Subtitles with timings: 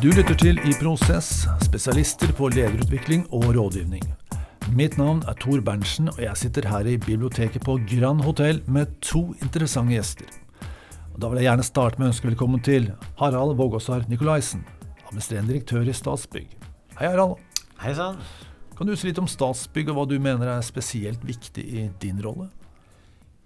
[0.00, 4.00] Du lytter til I prosess, spesialister på lederutvikling og rådgivning.
[4.72, 8.94] Mitt navn er Tor Berntsen, og jeg sitter her i biblioteket på Grand Hotell med
[9.04, 10.30] to interessante gjester.
[11.12, 12.88] Og da vil jeg gjerne starte med å ønske velkommen til
[13.20, 14.62] Harald Vågåsar Nikolaisen,
[15.10, 16.48] administrerende direktør i Statsbygg.
[16.96, 17.36] Hei, Harald.
[17.84, 18.16] Hei sann.
[18.78, 22.24] Kan du si litt om Statsbygg og hva du mener er spesielt viktig i din
[22.24, 22.48] rolle?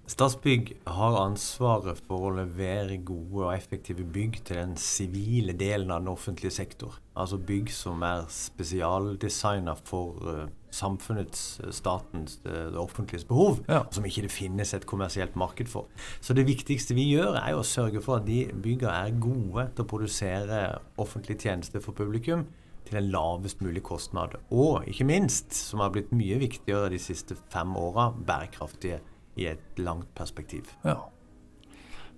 [0.04, 6.02] Statsbygg har ansvaret for å levere gode og effektive bygg til den sivile delen av
[6.02, 6.98] den offentlige sektor.
[7.16, 10.42] Altså bygg som er spesialdesigna for uh,
[10.76, 13.62] samfunnets, uh, statens, det, det offentliges behov.
[13.64, 13.86] Ja.
[13.96, 15.88] Som ikke det finnes et kommersielt marked for.
[16.20, 19.86] Så det viktigste vi gjør, er å sørge for at de bygga er gode til
[19.86, 20.60] å produsere
[21.00, 22.44] offentlige tjenester for publikum
[22.84, 24.36] til en lavest mulig kostnad.
[24.52, 29.00] Og ikke minst, som har blitt mye viktigere de siste fem åra, bærekraftige
[29.36, 30.70] i et langt perspektiv.
[30.84, 31.00] Ja,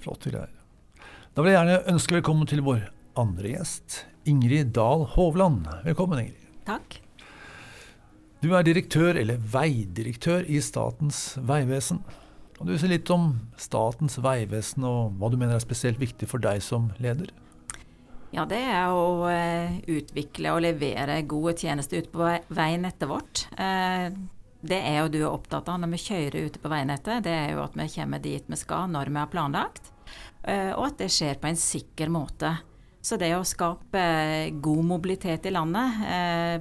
[0.02, 0.52] flotte greier.
[1.36, 2.86] Da vil jeg gjerne ønske velkommen til vår
[3.20, 5.66] andre gjest, Ingrid Dahl Hovland.
[5.84, 6.46] Velkommen, Ingrid.
[6.68, 7.00] Takk.
[8.44, 12.02] Du er direktør, eller veidirektør, i Statens vegvesen.
[12.56, 16.40] Kan du si litt om Statens vegvesen, og hva du mener er spesielt viktig for
[16.40, 17.32] deg som leder?
[18.34, 23.46] Ja, det er å eh, utvikle og levere gode tjenester ute på veinettet vårt.
[24.62, 27.24] Eh, det er jo du er opptatt av når vi kjører ute på veinettet.
[27.24, 29.92] Det er jo at vi kommer dit vi skal når vi har planlagt,
[30.42, 32.56] eh, og at det skjer på en sikker måte.
[33.06, 34.00] Så det å skape
[34.58, 36.00] god mobilitet i landet,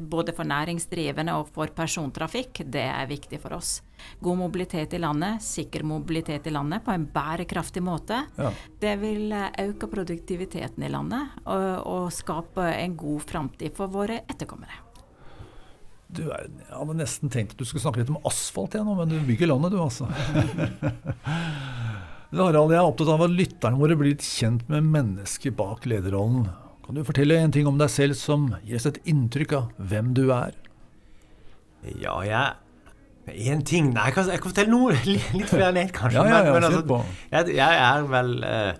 [0.06, 3.80] både for næringsdrivende og for persontrafikk, det er viktig for oss.
[4.22, 8.22] God mobilitet i landet, sikker mobilitet i landet på en bærekraftig måte.
[8.38, 8.54] Ja.
[8.78, 14.85] Det vil øke produktiviteten i landet og, og skape en god framtid for våre etterkommere.
[16.14, 19.10] Du jeg hadde nesten tenkt at du skulle snakke litt om asfalt igjen nå, men
[19.10, 20.06] du bygger landet du, altså.
[22.36, 26.50] Harald, jeg er opptatt av at lytterne våre blir litt kjent med mennesket bak lederrollen.
[26.86, 30.12] Kan du fortelle en ting om deg selv som gir oss et inntrykk av hvem
[30.18, 30.54] du er?
[32.02, 32.62] Ja, jeg
[33.26, 36.22] Én ting Nei, jeg kan, jeg kan fortelle noe litt, flere enn én, kanskje.
[36.22, 37.00] Ja, ja, ja, men, altså,
[37.32, 38.74] jeg, jeg er vel eh,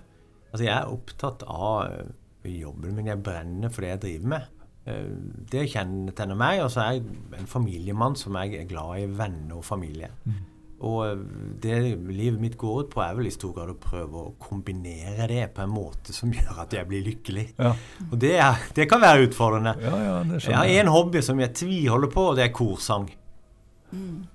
[0.52, 3.08] Altså, jeg er opptatt av jobben min.
[3.10, 4.46] Jeg brenner for det jeg driver med.
[4.86, 5.06] Eh,
[5.52, 6.64] det kjennetegner meg.
[6.64, 10.12] Og så er jeg en familiemann som jeg er glad i venner og familie.
[10.24, 10.44] Mm.
[10.86, 11.20] Og eh,
[11.62, 11.76] det
[12.12, 15.44] livet mitt går ut på, er vel i stor grad å prøve å kombinere det
[15.56, 17.46] på en måte som gjør at jeg blir lykkelig.
[17.58, 17.72] Ja,
[18.10, 19.76] Og det, er, det kan være utfordrende.
[19.82, 23.08] ja, ja Jeg har en hobby som jeg tviholder på, og det er korsang.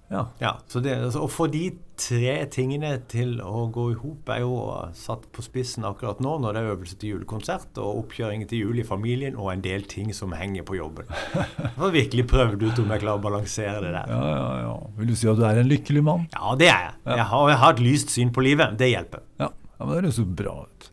[0.07, 0.25] Ja.
[0.39, 1.66] Ja, så det, altså, Å få de
[2.00, 4.56] tre tingene til å gå i hop er jo
[4.97, 8.81] satt på spissen akkurat nå, når det er øvelse til julekonsert og oppkjøring til jul
[8.81, 11.12] i familien og en del ting som henger på jobben.
[11.62, 14.09] Jeg har virkelig prøvd ut om jeg klarer å balansere det der.
[14.12, 14.73] Ja, ja, ja.
[14.97, 16.25] Vil du si at du er en lykkelig mann?
[16.33, 16.97] Ja, det er jeg.
[17.16, 18.75] Jeg har, jeg har et lyst syn på livet.
[18.79, 19.23] Det hjelper.
[19.41, 20.91] Ja, ja men det høres jo bra ut.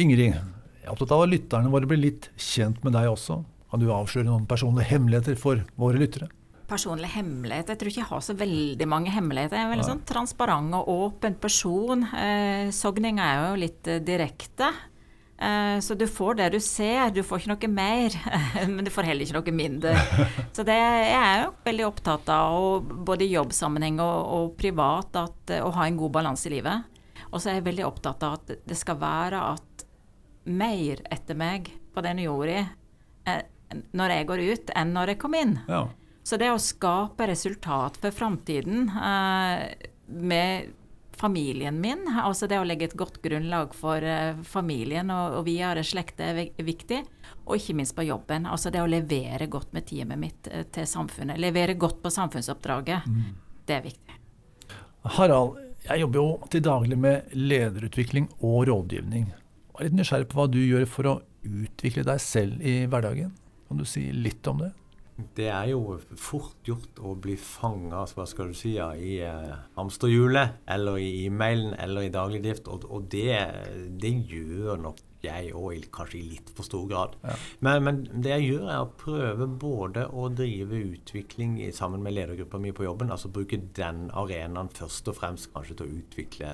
[0.00, 3.40] Ingrid, jeg er opptatt av at lytterne våre blir litt kjent med deg også.
[3.70, 6.30] Kan du avsløre noen personlige hemmeligheter for våre lyttere?
[6.70, 7.72] Personlig hemmelighet.
[7.72, 9.58] Jeg tror ikke jeg har så veldig mange hemmeligheter.
[9.58, 12.06] Jeg er en veldig sånn transparent og åpen person.
[12.14, 14.70] Eh, Sogninga er jo litt eh, direkte.
[15.40, 18.16] Eh, så du får det du ser, du får ikke noe mer.
[18.74, 19.94] Men du får heller ikke noe mindre.
[20.56, 25.54] Så det jeg er jo veldig opptatt av, både i jobbsammenheng og, og privat, at,
[25.54, 27.00] eh, å ha en god balanse i livet.
[27.30, 29.86] Og så er jeg veldig opptatt av at det skal være at
[30.50, 32.60] mer etter meg på denne jorda
[33.28, 33.42] eh,
[33.96, 35.56] når jeg går ut, enn når jeg kom inn.
[35.70, 35.84] Ja.
[36.22, 40.76] Så det å skape resultat for framtiden eh, med
[41.20, 45.84] familien min, altså det å legge et godt grunnlag for eh, familien og, og videre
[45.84, 47.02] slekt er viktig,
[47.44, 48.48] og ikke minst på jobben.
[48.48, 51.40] Altså det å levere godt med teamet mitt eh, til samfunnet.
[51.40, 53.08] Levere godt på samfunnsoppdraget.
[53.68, 54.16] Det er viktig.
[55.16, 59.30] Harald, jeg jobber jo til daglig med lederutvikling og rådgivning.
[59.30, 63.32] Jeg er litt nysgjerrig på hva du gjør for å utvikle deg selv i hverdagen.
[63.68, 64.74] Kan du si litt om det?
[65.36, 69.52] Det er jo fort gjort å bli fanga hva skal du si, ja, i eh,
[69.76, 73.36] hamsterhjulet eller i e-mailen eller i daglig drift, og, og det,
[74.00, 77.16] det gjør nok jeg òg, kanskje i litt for stor grad.
[77.24, 77.34] Ja.
[77.66, 82.16] Men, men det jeg gjør, er å prøve både å drive utvikling i, sammen med
[82.16, 86.52] ledergruppa mi på jobben, altså bruke den arenaen først og fremst kanskje til å utvikle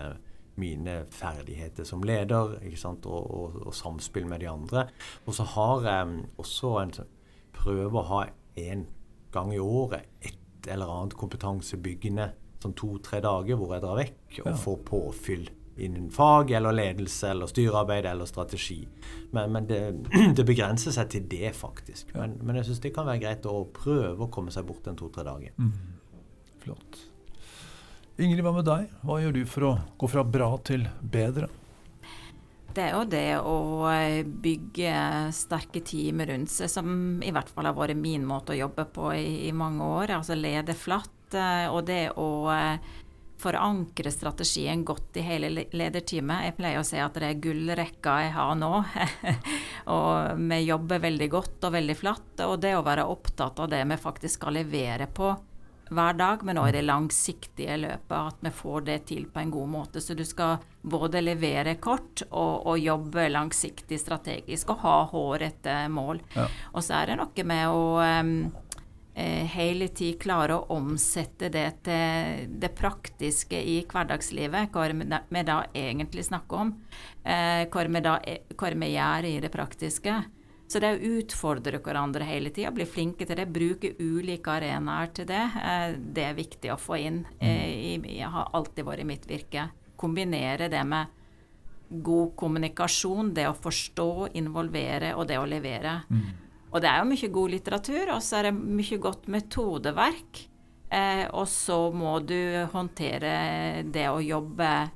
[0.57, 2.57] mine ferdigheter som leder?
[2.57, 4.89] Og, og, og samspill med de andre.
[5.27, 6.97] Og så har jeg også en
[7.57, 8.25] prøve å ha
[8.57, 8.87] en
[9.35, 12.31] gang i året et eller annet kompetansebyggende
[12.63, 14.57] sånn to-tre dager hvor jeg drar vekk og Ja.
[14.59, 18.79] får påfyll innen fag eller ledelse eller styrearbeid eller strategi.
[19.37, 19.81] Men, men det,
[20.39, 22.15] det begrenser seg til det, faktisk.
[22.17, 24.97] Men, men jeg syns det kan være greit å prøve å komme seg bort en
[24.97, 25.53] to-tre dager.
[26.65, 27.03] Flott.
[28.17, 28.89] Ingrid, hva med deg?
[29.05, 31.51] Hva gjør du for å gå fra bra til bedre?
[32.77, 33.57] Det er jo det å
[33.89, 34.93] eh, bygge
[35.35, 39.11] sterke team rundt seg, som i hvert fall har vært min måte å jobbe på
[39.17, 40.13] i, i mange år.
[40.19, 41.35] Altså lede flatt.
[41.35, 42.93] Eh, og det å eh,
[43.41, 46.47] forankre strategien godt i hele lederteamet.
[46.49, 48.73] Jeg pleier å si at det er gullrekka jeg har nå.
[49.97, 52.47] og vi jobber veldig godt og veldig flatt.
[52.47, 55.33] Og det å være opptatt av det vi faktisk skal levere på
[55.89, 58.17] hver dag, men òg i det langsiktige løpet.
[58.17, 60.03] At vi får det til på en god måte.
[60.03, 66.23] Så du skal både levere kort og, og jobbe langsiktig strategisk og ha hårete mål.
[66.35, 66.47] Ja.
[66.75, 68.33] Og så er det noe med å um,
[69.57, 74.75] hele tid klare å omsette det til det praktiske i hverdagslivet.
[74.75, 76.75] Hva vi da egentlig snakker om.
[77.23, 78.19] Uh, hva vi, da,
[78.59, 80.23] hva vi gjør i det praktiske.
[80.67, 85.29] Så det å utfordre hverandre hele tida, bli flinke til det, bruke ulike arenaer til
[85.29, 87.21] det, eh, det er viktig å få inn.
[87.39, 89.69] Eh, jeg har alltid vært i mitt virke.
[89.97, 91.07] Kombinere det med
[92.03, 96.01] god kommunikasjon, det å forstå, involvere og det å levere.
[96.11, 96.27] Mm.
[96.73, 100.43] Og det er jo mye god litteratur, og så er det mye godt metodeverk.
[100.91, 104.91] Eh, og så må du håndtere det å jobbe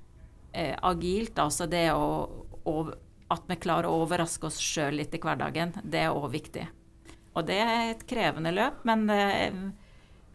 [0.50, 2.26] agilt, altså det å,
[2.66, 2.74] å
[3.30, 6.66] at vi klarer å overraske oss sjøl litt i hverdagen, det er òg viktig.
[7.38, 9.24] Og det er et krevende løp, men det,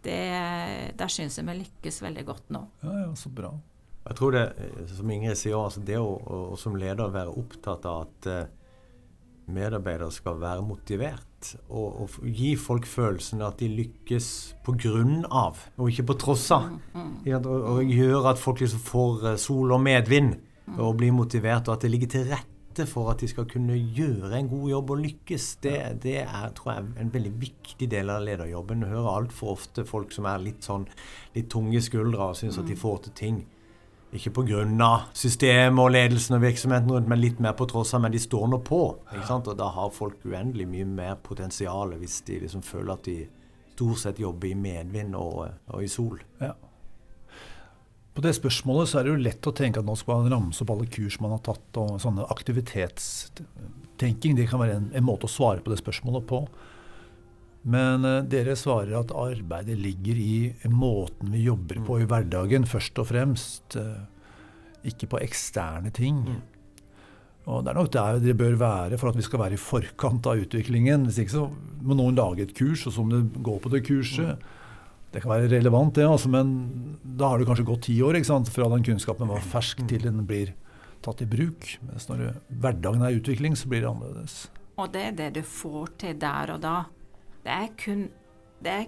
[0.06, 0.20] det,
[0.96, 2.62] der syns jeg vi lykkes veldig godt nå.
[2.86, 3.52] Ja, ja, så bra.
[4.06, 4.44] Jeg tror det,
[4.94, 8.44] som Ingrid sier, altså det å, å, som leder være opptatt av at uh,
[9.52, 14.30] medarbeidere skal være motivert, og, og, gi folk følelsen av at de lykkes
[14.66, 16.70] på grunn av, og ikke på tross av.
[16.70, 17.38] Mm, mm.
[17.42, 20.38] Og, og gjøre at folk liksom får sol og medvind,
[20.70, 20.78] mm.
[20.80, 23.75] og blir motivert, og at det ligger til rette rette for at de skal kunne
[23.75, 28.10] gjøre en god jobb og lykkes, det, det er tror jeg, en veldig viktig del
[28.10, 28.81] av lederjobben.
[28.81, 30.86] Du hører altfor ofte folk som er litt sånn
[31.36, 32.81] litt tunge skuldre og syns at de mm.
[32.81, 33.45] får til ting.
[34.16, 34.63] Ikke pga.
[35.13, 38.01] systemet og ledelsen og virksomheten rundt, men litt mer på tross av.
[38.01, 39.00] Men de står nå på.
[39.12, 39.48] ikke sant?
[39.48, 43.18] Og da har folk uendelig mye mer potensial hvis de liksom føler at de
[43.75, 46.22] stort sett jobber i medvind og, og i sol.
[46.39, 46.54] Ja.
[48.16, 50.64] På det spørsmålet så er det jo lett å tenke at nå skal man ramse
[50.64, 54.38] opp alle kurs man har tatt, og sånne aktivitetstenking.
[54.40, 56.40] Det kan være en, en måte å svare på det spørsmålet på.
[57.68, 63.04] Men uh, dere svarer at arbeidet ligger i måten vi jobber på i hverdagen, først
[63.04, 63.76] og fremst.
[63.76, 64.06] Uh,
[64.86, 66.22] ikke på eksterne ting.
[66.24, 66.44] Mm.
[67.46, 70.26] Og Det er nok der det bør være for at vi skal være i forkant
[70.30, 71.06] av utviklingen.
[71.10, 71.48] Hvis ikke så
[71.86, 74.40] må noen lage et kurs, og så må du gå på det kurset.
[74.40, 74.62] Mm.
[75.16, 76.50] Det kan være relevant, det, altså, men
[77.16, 78.18] da har det kanskje gått ti år
[78.52, 80.52] fra den kunnskapen var fersk til den blir
[81.06, 81.70] tatt i bruk.
[81.88, 84.36] Mens når hverdagen er i utvikling, så blir det annerledes.
[84.76, 86.76] Og det er det du får til der og da.
[87.46, 88.08] Det er kun,
[88.66, 88.88] det er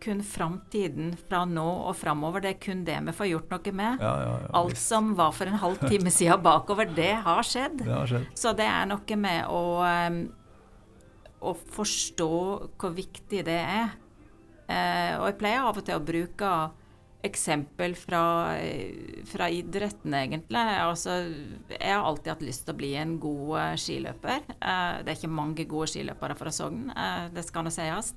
[0.00, 2.44] kun framtiden fra nå og framover.
[2.44, 4.00] Det er kun det vi får gjort noe med.
[4.06, 7.82] Ja, ja, ja, Alt som var for en halv time siden bakover, det har skjedd.
[7.82, 8.26] Det har skjedd.
[8.38, 10.20] Så det er noe med å, um,
[11.44, 12.32] å forstå
[12.80, 13.96] hvor viktig det er.
[14.66, 16.50] Eh, og jeg pleier av og til å bruke
[17.26, 18.54] eksempel fra,
[19.26, 20.62] fra idretten, egentlig.
[20.78, 21.16] Altså,
[21.72, 24.44] jeg har alltid hatt lyst til å bli en god uh, skiløper.
[24.46, 26.84] Det er ikke mange gode skiløpere fra Sogn,
[27.34, 28.12] det skal nå sies.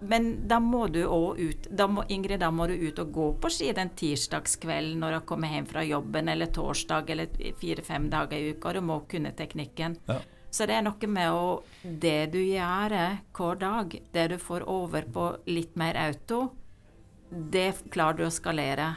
[0.00, 3.26] men da må du òg ut da må, Ingrid, da må du ut og gå
[3.40, 8.38] på ski den tirsdagskvelden når du kommer hjem fra jobben, eller torsdag, eller fire-fem dager
[8.38, 8.76] i uka.
[8.76, 9.98] Du må kunne teknikken.
[10.06, 10.20] Ja.
[10.56, 11.48] Så det er noe med å
[11.82, 12.94] Det du gjør
[13.36, 16.48] hver dag, det du får over på litt mer auto,
[17.28, 18.88] det klarer du å skalere.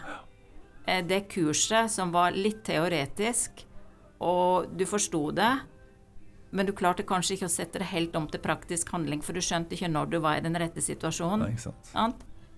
[0.85, 3.65] Eh, det kurset som var litt teoretisk,
[4.23, 5.51] og du forsto det,
[6.55, 9.43] men du klarte kanskje ikke å sette det helt om til praktisk handling, for du
[9.43, 11.45] skjønte ikke når du var i den rette situasjonen.
[11.45, 12.09] Nei,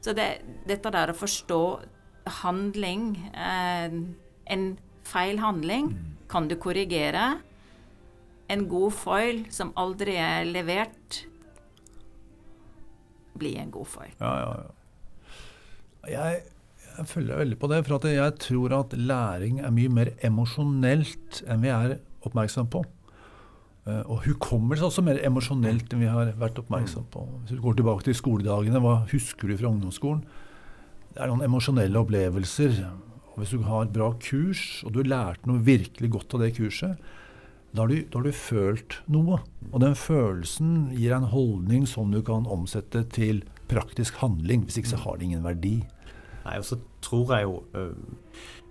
[0.02, 0.30] Så det,
[0.70, 1.62] dette der å forstå
[2.42, 4.02] handling, eh,
[4.46, 4.68] en
[5.04, 6.20] feil handling, mm.
[6.32, 7.42] kan du korrigere
[8.52, 11.24] en god foil som aldri er levert,
[13.42, 14.14] blir en god foil.
[14.20, 14.78] Ja, ja, ja.
[16.12, 16.42] Jeg,
[16.98, 21.64] jeg følger veldig på det, for jeg tror at læring er mye mer emosjonelt enn
[21.64, 22.84] vi er oppmerksom på.
[23.82, 27.24] Uh, og hukommelse er også mer emosjonelt enn vi har vært oppmerksom på.
[27.44, 30.22] Hvis du går tilbake til skoledagene, hva husker du fra ungdomsskolen?
[31.12, 32.84] Det er noen emosjonelle opplevelser.
[33.32, 36.54] Og hvis du har bra kurs, og du har lært noe virkelig godt av det
[36.60, 37.00] kurset,
[37.72, 39.40] da har, du, da har, du, følt noe.
[39.72, 44.66] Og den følelsen gir deg en holdning som du kan omsette til praktisk handling.
[44.68, 45.78] Hvis ikke så har det ingen verdi.
[46.44, 47.56] Nei, og så tror jeg jo,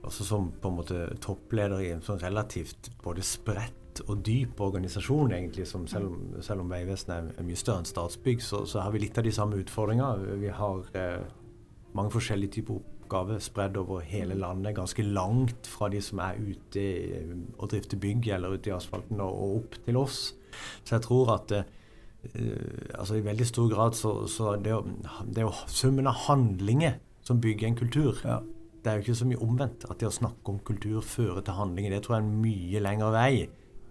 [0.04, 5.33] også som på en måte toppleder i en sånn relativt både spredt og dyp organisasjon,
[5.35, 6.14] egentlig, som selv,
[6.45, 9.35] selv om Vegvesenet er mye større enn Statsbygg, så, så, har vi litt av de
[9.35, 10.38] samme utfordringene.
[10.40, 11.25] Vi har øh,
[11.97, 16.84] mange forskjellige typer oppgave spredd over hele landet, ganske langt fra de som er ute
[17.58, 20.34] og drifter bygg eller ute i asfalten, og, opp til oss.
[20.84, 25.52] Så jeg tror at uh, altså i veldig stor grad så, så det, er jo
[25.66, 28.20] summen av handlinger som bygger en kultur.
[28.24, 28.40] Ja.
[28.80, 29.84] Det er jo ikke så mye omvendt.
[29.90, 32.80] At det å snakke om kultur fører til handlinger, det tror jeg er en mye
[32.80, 33.32] lengre vei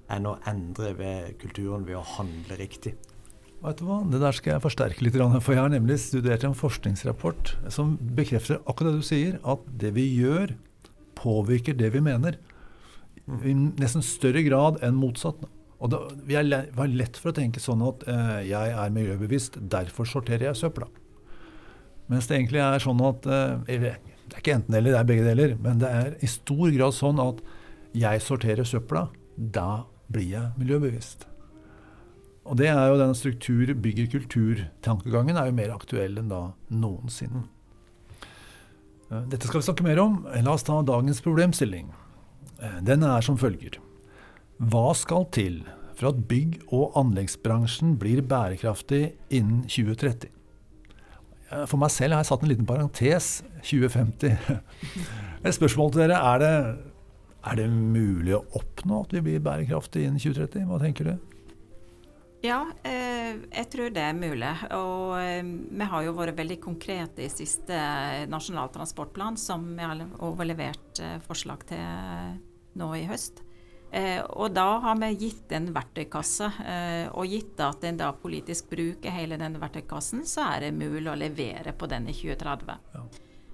[0.09, 2.95] enn å endre ved kulturen ved å handle riktig.
[3.60, 4.00] Vet du hva?
[4.08, 5.18] Det der skal jeg forsterke litt.
[5.44, 9.92] For jeg har nemlig studert en forskningsrapport som bekrefter akkurat det du sier, at det
[9.98, 10.54] vi gjør,
[11.20, 12.38] påvirker det vi mener.
[13.44, 15.44] I nesten større grad enn motsatt.
[15.80, 20.08] Og det, vi er lett for å tenke sånn at eh, jeg er miljøbevisst, derfor
[20.08, 20.88] sorterer jeg søpla.
[22.12, 25.56] Mens det egentlig er sånn at eh, Det er ikke enten-eller, det er begge deler.
[25.62, 27.44] Men det er i stor grad sånn at
[27.98, 29.08] jeg sorterer søpla.
[29.36, 31.28] Da blir jeg miljøbevisst.
[32.50, 37.44] Og det er jo den struktur bygger kultur-tankegangen er jo mer aktuell enn da noensinne.
[39.10, 40.24] Eh, dette skal vi snakke mer om.
[40.34, 41.91] La oss ta dagens problemstilling.
[42.58, 43.77] Eh, den er som følger.
[44.60, 45.62] Hva skal til
[45.94, 50.34] for at bygg- og anleggsbransjen blir bærekraftig innen 2030?
[51.51, 54.38] Eh, for meg selv har jeg satt en liten parentes 2050.
[55.46, 56.18] Et spørsmål til dere.
[56.18, 56.53] Er det,
[57.46, 60.65] er det mulig å oppnå at vi blir bærekraftige innen 2030?
[60.65, 61.29] Hva tenker du?
[62.41, 64.51] Ja, eh, jeg tror det er mulig.
[64.75, 67.75] Og eh, vi har jo vært veldig konkrete i siste
[68.31, 72.39] Nasjonal transportplan, som vi har overlevert eh, forslag til
[72.79, 73.43] nå i høst.
[73.89, 76.46] Og da har vi gitt en verktøykasse,
[77.10, 81.17] og gitt at en da politisk bruker hele den verktøykassen, så er det mulig å
[81.17, 82.69] levere på den i 2030.
[82.93, 83.01] Ja.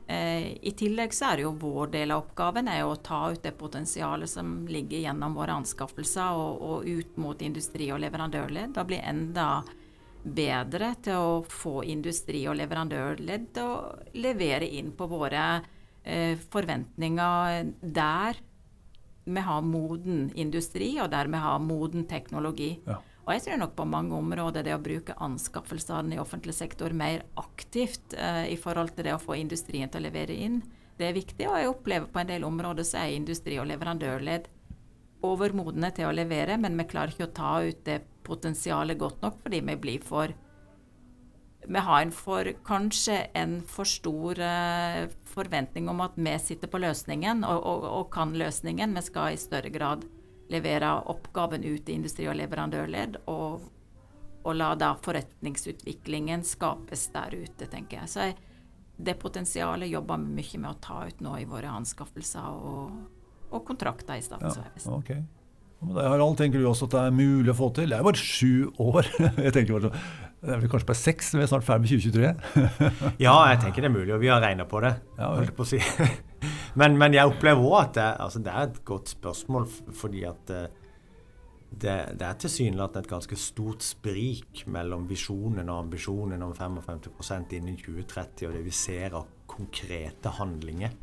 [0.08, 3.42] Eh, I tillegg så er det jo vår del av oppgaven er å ta ut
[3.42, 8.76] det potensialet som ligger gjennom våre anskaffelser og, og ut mot industri og leverandørledd.
[8.78, 9.48] Da blir enda
[10.26, 15.46] bedre til å få industri og leverandørledd til å levere inn på våre
[16.04, 18.42] eh, forventninger der
[19.26, 22.76] vi har moden industri, og der vi har moden teknologi.
[22.86, 23.00] Ja.
[23.26, 27.24] Og jeg tror nok på mange områder det å bruke anskaffelsene i offentlig sektor mer
[27.42, 30.60] aktivt eh, i forhold til det å få industrien til å levere inn,
[31.00, 31.48] det er viktig.
[31.50, 34.48] Og jeg opplever på en del områder så er industri og leverandørledd
[35.26, 39.42] overmodne til å levere, men vi klarer ikke å ta ut det potensialet godt nok
[39.42, 40.34] fordi vi blir for
[41.66, 46.82] vi har en for, kanskje en for stor uh, forventning om at vi sitter på
[46.84, 48.94] løsningen og, og, og, kan løsningen.
[48.94, 50.06] Vi skal i større grad
[50.52, 53.70] levere oppgaven ut i industri- og leverandørledd, og,
[54.44, 58.12] og, la da forretningsutviklingen skapes der ute, tenker jeg.
[58.12, 58.36] Så jeg,
[58.98, 63.02] det potensialet jobber vi mye med å ta ut nå i våre anskaffelser og,
[63.52, 64.92] og kontrakter i Statens vegvesen.
[64.92, 65.26] Ja, okay.
[65.94, 67.92] Harald, tenker du også at det er mulig å få til?
[67.92, 69.10] Det er bare sju år.
[69.46, 70.06] jeg tenker bare sånn,
[70.42, 72.72] Det er vel kanskje bare seks, vi er snart ferdig med 2023?
[73.26, 74.96] ja, jeg tenker det er mulig, og vi har regna på det.
[75.20, 75.82] Ja, holdt på å si.
[76.76, 80.52] men, men, jeg opplever òg at det, altså, det, er et godt spørsmål, fordi at
[80.54, 80.66] eh,
[81.72, 87.80] det, det er tilsynelatende et ganske stort sprik mellom visjonen og ambisjonen om 55 innen
[87.80, 90.94] 2030 og det vi ser av konkrete handlinger.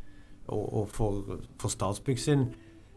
[0.52, 2.46] Og, og for, for Statsbygg sin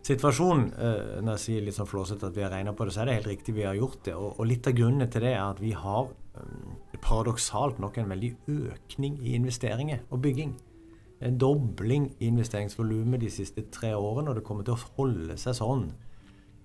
[0.06, 3.04] situasjon, eh, når jeg sier litt sånn flåsete at vi har regna på det, så
[3.04, 4.16] er det helt riktig vi har gjort det.
[4.18, 8.12] Og, og litt av grunnen til det er at vi har eh, paradoksalt nok en
[8.14, 8.32] veldig
[8.70, 10.56] økning i investeringer og bygging.
[11.26, 15.58] En dobling i investeringsvolumet de siste tre årene, og det kommer til å holde seg
[15.58, 15.88] sånn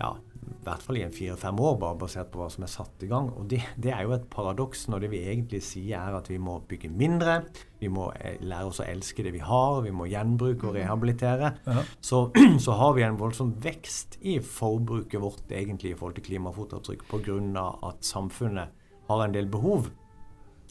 [0.00, 3.02] ja, i hvert fall i en fire-fem år, bare basert på hva som er satt
[3.05, 3.29] i gang.
[3.37, 6.38] Og det, det er jo et paradoks når det vi egentlig sier er at vi
[6.40, 7.37] må bygge mindre,
[7.83, 11.52] vi må eh, lære oss å elske det vi har, vi må gjenbruke og rehabilitere.
[11.69, 11.85] Ja.
[12.00, 12.23] Så,
[12.64, 17.69] så, har vi en voldsom vekst i forbruket vårt egentlig i forhold til klimafotavtrykk pga.
[17.90, 18.76] at samfunnet
[19.11, 19.90] har en del behov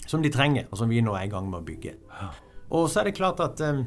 [0.10, 1.98] som de trenger, og som vi nå er i gang med å bygge.
[2.70, 3.84] Og så er det klart at eh,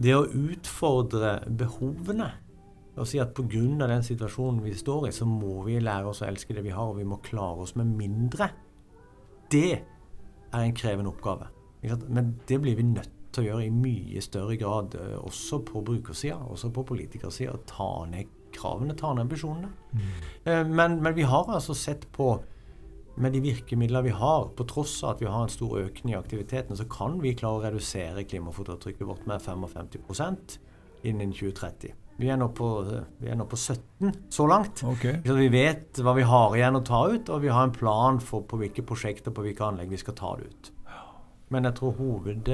[0.00, 2.30] det å utfordre behovene
[3.00, 3.86] og si at pga.
[3.86, 6.90] den situasjonen vi står i, så må vi lære oss å elske det vi har,
[6.90, 8.50] og vi må klare oss med mindre.
[9.50, 9.70] Det
[10.52, 11.48] er en krevende oppgave.
[12.08, 15.82] Men det blir vi nødt til å gjøre i mye større grad, eh, også på
[15.86, 17.56] brukersida, også på politikersida.
[17.66, 19.70] Ta ned kravene, ta ned ambisjonene.
[19.92, 20.08] Mm.
[20.44, 22.34] Eh, men, men, vi har altså sett på
[23.16, 26.18] med de virkemidlene vi har, på tross av at vi har en stor økning i
[26.18, 30.58] aktiviteten, så kan vi klare å redusere klimafotavtrykket vårt med 55%
[31.08, 31.96] innen 2030.
[32.20, 32.66] Vi er, på,
[33.18, 34.82] vi er nå på, 17 så langt.
[34.84, 35.22] Okay.
[35.24, 38.20] Så vi vet hva vi har igjen å ta ut, og vi har en plan
[38.20, 40.70] for på hvilke prosjekter på hvilke anlegg vi skal ta det ut.
[41.50, 42.50] Men jeg tror hoved,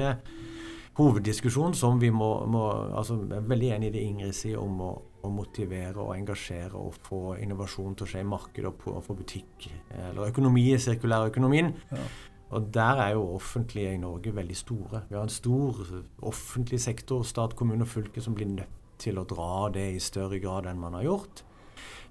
[0.97, 2.63] hoveddiskusjonen som vi må, må
[2.97, 4.91] altså Jeg er veldig enig i det Ingrid sier om å,
[5.23, 9.17] å, motivere og engasjere og få innovasjon til å skje i markedet og, og få
[9.17, 11.73] butikk, eller økonomi i sirkulærøkonomien.
[11.91, 12.07] Ja.
[12.55, 15.01] Og der er jo offentlige i Norge veldig store.
[15.09, 15.81] Vi har en stor
[16.23, 20.39] offentlig sektor, stat, kommune og fylke, som blir nødt til å dra det i større
[20.41, 21.43] grad enn man har gjort.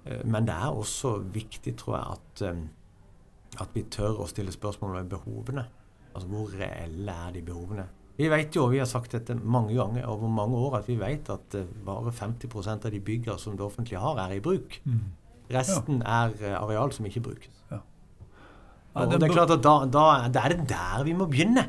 [0.05, 4.53] Eh, men det er også viktig, tror jeg, at, eh, at vi tør å stille
[4.53, 5.65] spørsmål ved behovene.
[6.13, 7.87] Altså hvor reelle er de behovene?
[8.17, 10.97] Vi vet jo, og vi har sagt dette mange ganger over mange år, at vi
[10.97, 14.79] vet at eh, bare 50% av de byggene som det offentlige har, er i bruk.
[14.87, 15.03] Mm.
[15.53, 16.23] Resten ja.
[16.25, 17.53] er areal som ikke brukes.
[17.71, 17.83] Ja.
[18.97, 21.67] Ja, det, det, er klart at da, da, da, er det der vi må begynne.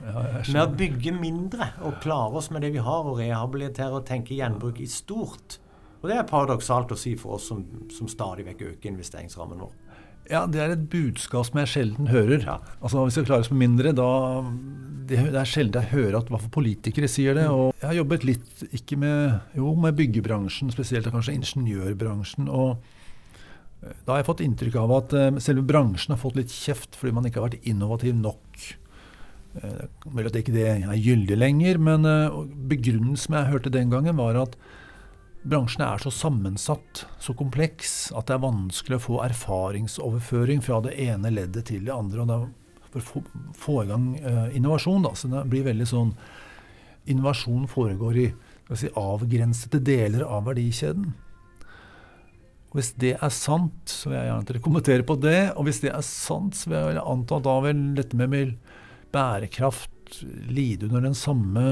[0.48, 4.38] med å bygge mindre og klare oss med det vi har, og rehabilitere og tenke
[4.38, 5.58] gjenbruk i stort.
[6.00, 7.60] Og det er paradoksalt å si for oss som,
[7.92, 9.76] som stadig vekk øker investeringsrammen vår.
[10.28, 12.44] Ja, det er et budskap som jeg sjelden hører.
[12.80, 14.08] Altså Hvis vi skal klare oss med mindre, da
[15.08, 17.46] Det, det er sjelden jeg hører at hva politikere sier det.
[17.52, 22.48] Og jeg har jobbet litt, ikke med Jo, med byggebransjen, spesielt kanskje ingeniørbransjen.
[22.48, 22.76] og
[23.82, 26.98] eh, da har jeg fått inntrykk av at uh, selve bransjen har fått litt kjeft
[26.98, 28.68] fordi man ikke har vært innovativ nok.
[29.58, 32.04] Vel at ikke det er gyldig lenger, men
[32.70, 34.54] begrunnelsen jeg hørte den gangen, var at
[35.48, 40.96] Bransjen er så sammensatt, så kompleks, at det er vanskelig å få erfaringsoverføring fra det
[40.98, 42.24] ene leddet til det andre.
[42.24, 42.38] og da
[43.04, 45.14] For å få, få i gang eh, innovasjon, da.
[45.18, 46.12] Så det blir veldig sånn
[47.08, 48.26] Innovasjon foregår i
[48.76, 51.06] si, avgrensede deler av verdikjeden.
[52.68, 55.38] Og Hvis det er sant, så vil jeg gjerne at dere kommenterer på det.
[55.54, 58.58] Og hvis det er sant, så vil jeg anta da vil dette med
[59.14, 60.20] bærekraft
[60.52, 61.64] lide under den samme,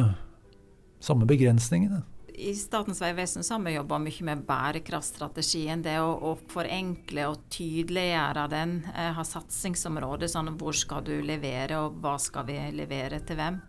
[1.04, 2.00] samme begrensningene
[2.36, 5.82] i Statens vegvesen har vi jobba mye med bærekraftstrategien.
[5.82, 8.74] Det å, å, forenkle og tydeliggjøre den.
[8.92, 10.28] Eh, ha satsingsområder.
[10.30, 13.60] Sånn hvor skal du levere, og hva skal vi levere til hvem.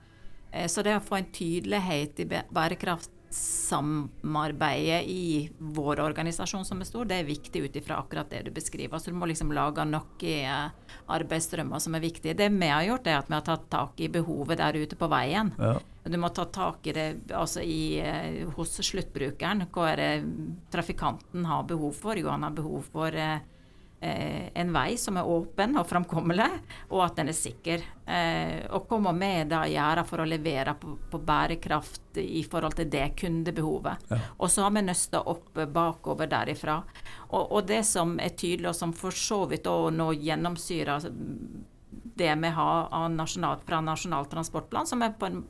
[0.52, 6.88] Eh, så det å få en tydelighet i bærekraft samarbeidet i vår organisasjon som er
[6.88, 9.00] stor, det er viktig ut ifra akkurat det du beskriver.
[9.00, 12.38] Så du må liksom lage noen eh, arbeidsstrømmer som er viktige.
[12.38, 15.12] Det vi har gjort, er at vi har tatt tak i behovet der ute på
[15.12, 15.52] veien.
[15.60, 15.78] Ja.
[16.08, 19.66] Du må ta tak i det altså i, eh, hos sluttbrukeren.
[19.74, 20.12] Hva er det
[20.72, 22.16] trafikanten har behov for?
[22.16, 23.57] Jo, han har behov for eh, eh,
[24.00, 26.48] en vei som er åpen og framkommelig,
[26.94, 27.86] og at den er sikker.
[28.06, 32.78] Eh, og hva må vi da gjøre for å levere på, på bærekraft i forhold
[32.78, 34.06] til det kundebehovet?
[34.12, 34.20] Ja.
[34.38, 36.78] Og så har vi nøsta opp bakover derifra.
[37.32, 41.10] Og, og, det som er tydelig, og som for så vidt òg nå gjennomsyrer
[42.18, 45.44] det vi har nasjonalt, fra Nasjonal transportplan, som er, en,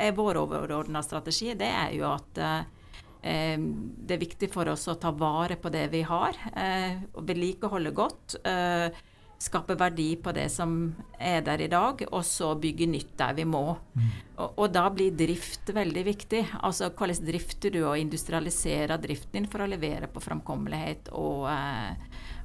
[0.00, 2.83] er vår overordna strategi, det er jo at eh, Eh,
[3.24, 7.92] det er viktig for oss å ta vare på det vi har, eh, og vedlikeholde
[7.96, 8.36] godt.
[8.44, 9.02] Eh,
[9.44, 13.44] skape verdi på det som er der i dag, og så bygge nytt der vi
[13.48, 13.64] må.
[13.94, 14.12] Mm.
[14.36, 16.44] Og, og, da blir drift veldig viktig.
[16.62, 21.48] Altså hvordan drifter du og industrialiserer driften din for å levere på framkommelighet og,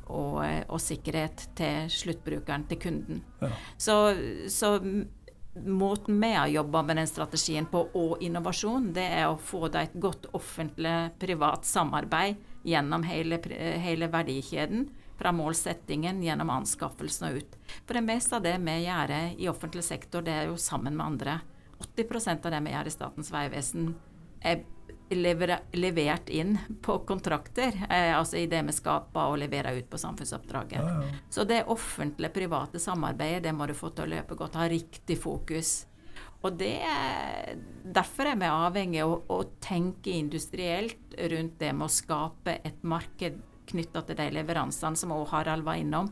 [0.10, 3.24] og, og sikkerhet til sluttbrukeren, til kunden.
[3.44, 3.54] Ja.
[3.78, 4.00] Så,
[4.52, 4.76] så
[5.54, 9.82] måten vi har jobba med den strategien på, og innovasjon, det er å få det
[9.82, 13.40] et godt offentlig-privat samarbeid gjennom hele,
[13.82, 14.90] hele, verdikjeden.
[15.20, 17.56] Fra målsettingen gjennom anskaffelsen og ut.
[17.84, 21.06] For det meste av det vi gjør i offentlig sektor, det er jo sammen med
[21.06, 21.34] andre.
[21.80, 23.90] 80 av det vi gjør i Statens vegvesen,
[24.40, 24.64] er
[25.10, 27.74] levert inn på kontrakter.
[27.90, 30.80] Eh, altså i det vi skaper og leverer ut på samfunnsoppdraget.
[30.80, 31.20] Ja, ja.
[31.30, 34.60] Så det offentlig-private samarbeidet det må du få til å løpe godt.
[34.60, 35.86] Ha riktig fokus.
[36.42, 36.78] Og det,
[37.84, 42.84] Derfor er vi avhengig av å, å, tenke industrielt rundt det med å skape et
[42.88, 46.08] marked knytta til de leveransene som også Harald var innom,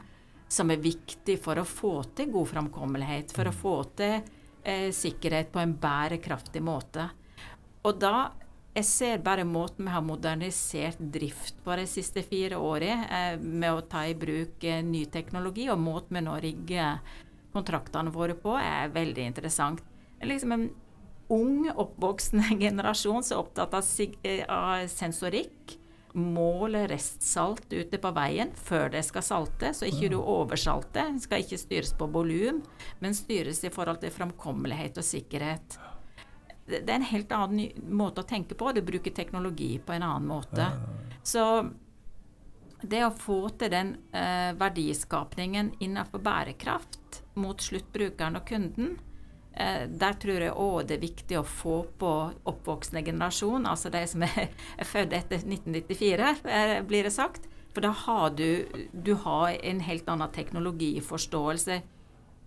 [0.47, 4.19] som er viktig for å få til god framkommelighet, for å få til
[4.63, 7.07] eh, sikkerhet på en bærekraftig måte.
[7.87, 8.29] Og da
[8.77, 13.73] jeg ser bare måten vi har modernisert drift på de siste fire årene, eh, med
[13.73, 16.99] å ta i bruk eh, ny teknologi, og måten vi nå rigger
[17.55, 19.81] kontraktene våre på, er veldig interessant.
[20.21, 20.69] Liksom en
[21.33, 25.77] ung, oppvoksende generasjon som er opptatt av, eh, av sensorikk.
[26.17, 31.11] Måle restsalt ute på veien før det skal salte, så ikke du oversalter.
[31.13, 32.63] Det skal ikke styres på volum,
[33.01, 35.77] men styres i forhold til framkommelighet og sikkerhet
[36.67, 38.71] det er en helt annen måte å tenke på.
[38.75, 40.67] Du bruker teknologi på en annen måte.
[41.23, 41.43] Så
[42.81, 48.97] det å få til den eh, verdiskapningen innenfor bærekraft mot sluttbrukeren og kunden,
[49.53, 52.13] eh, der tror jeg òg det er viktig å få på
[52.51, 54.51] oppvoksende generasjon, altså de som er,
[54.81, 57.47] er født etter 1994, eh, blir det sagt.
[57.73, 61.81] For da har du, du har en helt annen teknologiforståelse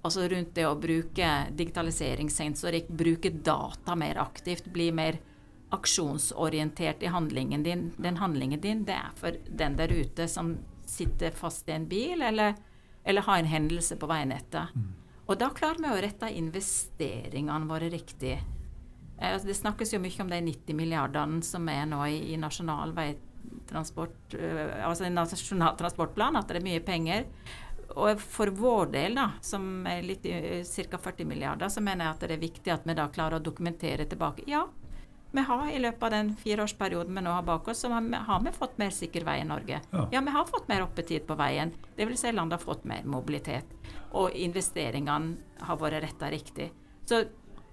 [0.02, 5.20] altså rundt det å bruke digitaliseringssensorikk, bruke data mer aktivt, bli mer
[5.70, 7.90] aksjonsorientert i handlingen din.
[7.96, 10.56] Den handlingen din, det er for den der ute som
[10.90, 12.56] sitter fast i en bil, eller,
[13.04, 14.74] eller har en hendelse på veinettet.
[14.74, 14.88] Mm.
[15.30, 18.34] Og da klarer vi å rette investeringene våre riktig.
[19.20, 22.38] Eh, altså det snakkes jo mye om de 90 milliardene som er nå i, i
[22.40, 27.28] nasjonal veitransport, uh, altså i nasjonal transportplan, at det er mye penger.
[27.98, 30.98] Og for vår del, da, som er litt ca.
[30.98, 34.06] 40 milliarder, så mener jeg at det er viktig at vi da klarer å dokumentere
[34.06, 34.44] tilbake.
[34.46, 34.66] Ja,
[35.32, 38.16] vi har i løpet av den fireårsperioden vi nå har bak oss, så har vi,
[38.26, 39.80] har vi fått mer sikker vei i Norge.
[39.90, 40.08] Ja.
[40.12, 40.20] ja.
[40.20, 41.70] vi har fått mer oppetid på veien.
[41.96, 42.24] Dvs.
[42.24, 43.70] Si landet har fått mer mobilitet.
[44.18, 46.70] Og investeringene har vært retta riktig.
[47.06, 47.24] Så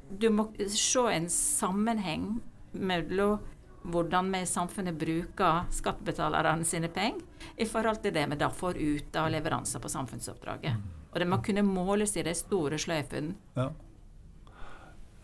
[0.09, 2.37] du må se en sammenheng
[2.71, 3.41] mellom
[3.87, 7.23] hvordan vi i samfunnet bruker skattebetalerne sine penger,
[7.57, 10.77] i forhold til det vi da får ut av leveranser på samfunnsoppdraget.
[10.77, 10.95] Mm.
[11.11, 13.35] Og det må kunne måles i de store sløyfene.
[13.57, 13.71] Ja.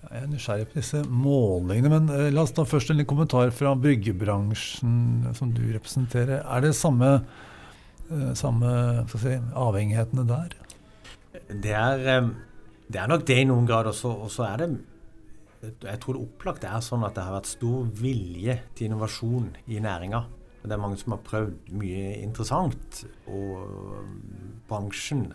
[0.03, 3.53] Jeg er nysgjerrig på disse målingene, men uh, la oss ta først en liten kommentar
[3.55, 6.41] fra bryggebransjen, som du representerer.
[6.43, 7.11] Er det samme,
[8.09, 8.73] uh, samme
[9.13, 10.57] si, avhengighetene der?
[11.47, 12.33] Det er, um,
[12.91, 13.87] det er, nok det i noen grad.
[13.93, 14.69] Og så er det
[15.63, 19.79] Jeg tror det opplagt er sånn at det har vært stor vilje til innovasjon i
[19.83, 20.25] næringa.
[20.63, 23.01] Det er mange som har prøvd mye interessant.
[23.27, 24.05] Og
[24.69, 25.25] bransjen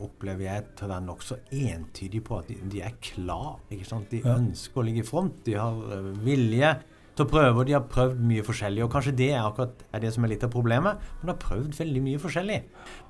[0.00, 3.58] opplever jeg til å være nokså entydig på at de, de er klar.
[3.68, 5.42] De ønsker å ligge i front.
[5.44, 6.72] De har eh, vilje
[7.18, 8.84] til å prøve, og de har prøvd mye forskjellig.
[8.86, 11.04] Og kanskje det er akkurat er det som er litt av problemet.
[11.18, 12.60] Men de har prøvd veldig mye forskjellig.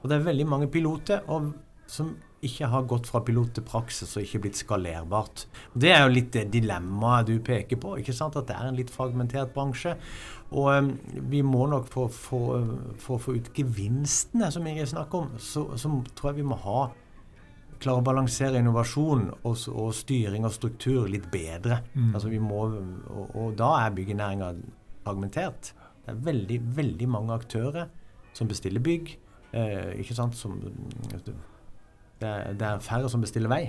[0.00, 1.52] Og det er veldig mange piloter og,
[1.86, 5.46] som ikke har gått fra pilot til praksis og ikke blitt skalerbart.
[5.74, 7.96] Det er jo litt det dilemmaet du peker på.
[7.98, 8.38] ikke sant?
[8.38, 9.96] At det er en litt fragmentert bransje.
[10.54, 10.92] Og um,
[11.32, 16.30] vi må nok for, å få ut gevinstene som Ingrid snakker om, så, så, tror
[16.30, 16.86] jeg vi må ha
[17.78, 21.82] klare å balansere innovasjon og, og, styring og struktur litt bedre.
[21.92, 22.10] Mm.
[22.14, 22.64] Altså vi må,
[23.12, 24.54] og, og da er byggenæringa
[25.04, 25.72] fragmentert.
[26.02, 27.90] Det er veldig, veldig mange aktører
[28.34, 29.12] som bestiller bygg.
[29.52, 30.36] Eh, ikke sant?
[30.38, 30.58] Som,
[32.20, 33.66] det, er, det er færre som bestiller vei.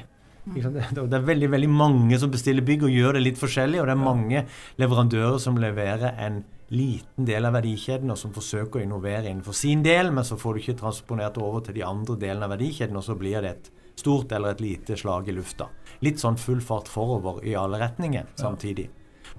[0.49, 3.81] Det er veldig veldig mange som bestiller bygg og gjør det litt forskjellig.
[3.81, 4.45] Og det er mange
[4.81, 6.41] leverandører som leverer en
[6.73, 10.55] liten del av verdikjeden, og som forsøker å innovere innenfor sin del, men så får
[10.55, 13.71] du ikke transponert over til de andre delene av verdikjeden, og så blir det et
[13.99, 15.67] stort eller et lite slag i lufta.
[16.05, 18.87] Litt sånn full fart forover i alle retninger samtidig.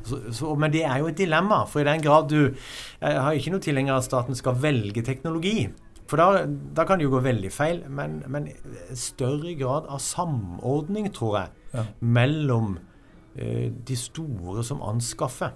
[0.02, 1.62] Så, så, men det er jo et dilemma.
[1.68, 5.02] For i den grad du Jeg har ikke noe tilhenger av at staten skal velge
[5.04, 5.68] teknologi.
[6.10, 6.44] For da,
[6.74, 7.84] da, kan det jo gå veldig feil.
[7.88, 8.48] Men, men
[8.98, 11.84] større grad av samordning, tror jeg, ja.
[12.02, 12.78] mellom
[13.36, 15.54] eh, de store som anskaffer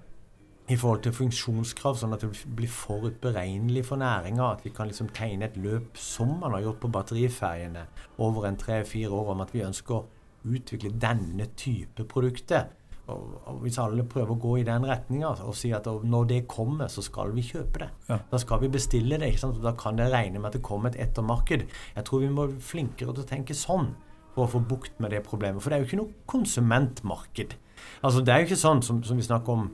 [0.70, 4.52] i forhold til funksjonskrav, sånn at det blir forutberegnelig for næringa.
[4.54, 7.84] At vi kan liksom tegne et løp som man har gjort på batteriferjene
[8.22, 10.06] over en tre-fire år, om at vi ønsker å
[10.44, 12.70] utvikle denne type produkter.
[13.12, 16.40] Og, og Hvis alle prøver å gå i den retninga og si at når det
[16.48, 17.90] kommer, så skal vi kjøpe det.
[18.08, 18.18] Ja.
[18.30, 19.28] Da skal vi bestille det.
[19.32, 19.58] ikke sant?
[19.60, 21.66] Og Da kan det regne med at det kommer et ettermarked.
[21.96, 23.92] Jeg tror vi må bli flinkere til å tenke sånn
[24.34, 25.62] for å få bukt med det problemet.
[25.62, 27.54] For det er jo ikke noe konsumentmarked.
[28.04, 29.66] Altså Det er jo ikke sånn som, som vi snakket om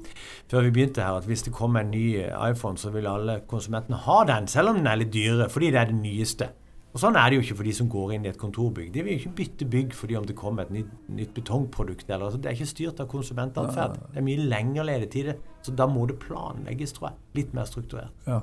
[0.51, 4.01] før vi begynte her, at hvis det kommer en ny iPhone, så vil alle konsumentene
[4.07, 6.51] ha den, selv om den er litt dyre, fordi det er det nyeste.
[6.91, 8.89] Og Sånn er det jo ikke for de som går inn i et kontorbygg.
[8.95, 12.09] De vil jo ikke bytte bygg fordi om det kommer et nytt, nytt betongprodukt.
[12.09, 14.01] Eller, altså, det er ikke styrt av konsumentatferd.
[14.11, 15.31] Det er mye lengre ledetid.
[15.63, 17.21] Så da må det planlegges, tror jeg.
[17.39, 18.27] Litt mer strukturert.
[18.27, 18.43] Ja.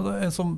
[0.00, 0.56] En sånn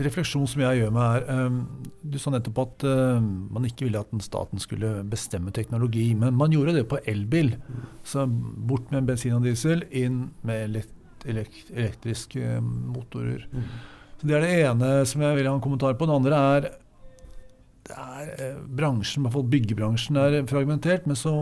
[0.00, 1.46] refleksjon som jeg gjør meg her.
[1.46, 1.60] Um,
[2.06, 6.06] du sa nettopp at uh, man ikke ville at staten skulle bestemme teknologi.
[6.16, 7.52] Men man gjorde det på elbil.
[8.06, 10.94] Så bort med bensin og diesel, inn med elekt
[11.26, 13.46] elektriske motorer.
[13.50, 13.62] Mm.
[14.16, 16.08] Så Det er det ene som jeg vil ha en kommentar på.
[16.08, 16.68] Det andre er,
[17.86, 21.06] det er uh, bransjen, i hvert fall byggebransjen, er fragmentert.
[21.06, 21.38] Men så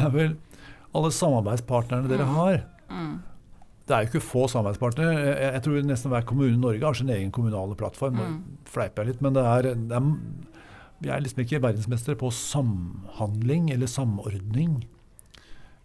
[0.00, 0.38] er vel
[0.90, 2.38] alle samarbeidspartnerne dere mm.
[2.38, 3.18] har mm
[3.90, 5.18] det er jo ikke få samarbeidspartnere.
[5.18, 8.20] Jeg, jeg, tror nesten hver kommune i Norge har sin egen kommunale plattform.
[8.20, 8.38] Mm.
[8.70, 10.08] fleiper jeg litt, men det er, det er,
[11.00, 14.84] vi er liksom ikke verdensmestere på samhandling eller samordning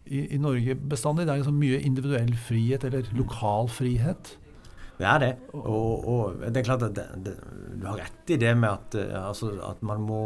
[0.06, 1.26] i, i Norge bestandig.
[1.26, 4.36] Det er liksom mye individuell frihet eller lokal frihet.
[5.00, 5.32] Det er det.
[5.54, 7.36] Og, og det er klart at det, det,
[7.82, 10.22] du har rett i det med at, eh, altså, at man, må,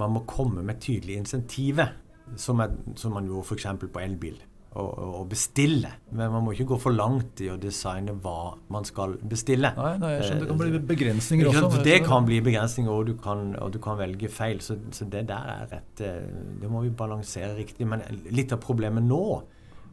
[0.00, 1.94] man må komme med tydelige insentiver,
[2.36, 3.68] som, er, som man gjorde f.eks.
[3.86, 4.40] på elbil
[4.76, 5.90] å, bestille.
[6.12, 9.72] Men man må ikke gå for langt i å designe hva man skal bestille.
[9.76, 11.82] Nei, nei jeg skjønner Det kan bli begrensninger også.
[11.86, 14.60] Det kan bli begrensninger, og du kan, og du kan velge feil.
[14.64, 16.24] Så, så, det der er rett eh,
[16.60, 17.88] Det må vi balansere riktig.
[17.88, 19.24] Men litt av problemet nå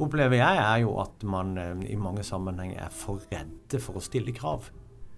[0.01, 4.03] opplever jeg er jo at man eh, i mange sammenhenger er for redde for å
[4.03, 4.71] stille krav.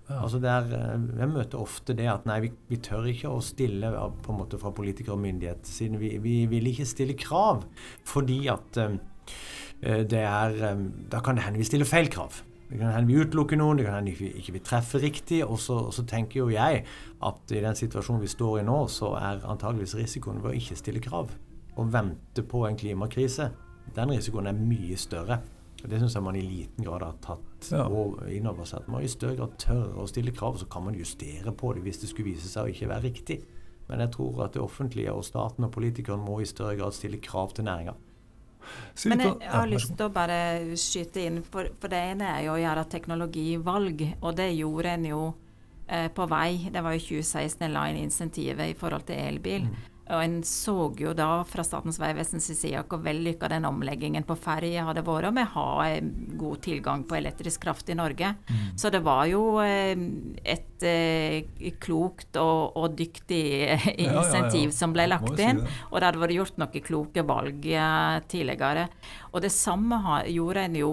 [0.10, 0.20] Ja.
[0.22, 3.92] Altså der, eh, Jeg møter ofte det at nei, vi, vi, tør ikke å stille
[4.22, 7.66] på en måte fra politikere og myndighet, siden vi, vi vil ikke stille krav.
[8.06, 8.84] Fordi at
[9.82, 12.42] Eh, det er, um, da kan det hende vi stiller feil krav.
[12.70, 15.44] Det kan hende vi utelukker noen, det kan hende vi ikke vi treffer riktig.
[15.46, 16.86] Og så, og så, tenker jo jeg
[17.24, 20.80] at i den situasjonen vi står i nå, så er antageligvis risikoen ved å ikke
[20.80, 21.36] stille krav
[21.76, 23.50] og vente på en klimakrise,
[23.96, 25.40] den risikoen er mye større.
[25.84, 27.84] Og Det syns jeg man i liten grad har tatt ja.
[28.34, 28.86] inn over seg.
[28.86, 31.84] At man i større grad tør å stille krav, så kan man justere på det
[31.86, 33.40] hvis det skulle vise seg å ikke være riktig.
[33.86, 37.22] Men jeg tror at det offentlige og staten og politikerne må i større grad stille
[37.22, 37.94] krav til næringa.
[39.06, 40.38] Men jeg, jeg har lyst til å bare
[40.80, 44.06] skyte inn, for, for, det ene er jo å gjøre teknologivalg.
[44.22, 45.20] Og det gjorde en jo
[45.86, 46.50] eh, på vei.
[46.74, 49.68] Det var jo 2016 en la inn insentivet i forhold til elbil.
[49.70, 49.92] Mm.
[50.06, 54.84] Og en så jo da fra Statens vegvesens side hvor vellykka den omleggingen på ferje
[54.86, 58.36] hadde vært, og vi har god tilgang på elektrisk kraft i Norge.
[58.46, 58.60] Mm.
[58.78, 59.96] Så det var jo eh,
[60.46, 63.42] et eh, klokt og, og dyktig
[63.96, 64.76] insentiv ja, ja, ja.
[64.78, 65.64] som ble lagt inn.
[65.90, 68.86] Og det hadde vært gjort noen kloke valg eh, tidligere.
[69.34, 69.98] Og det samme
[70.30, 70.92] gjorde en jo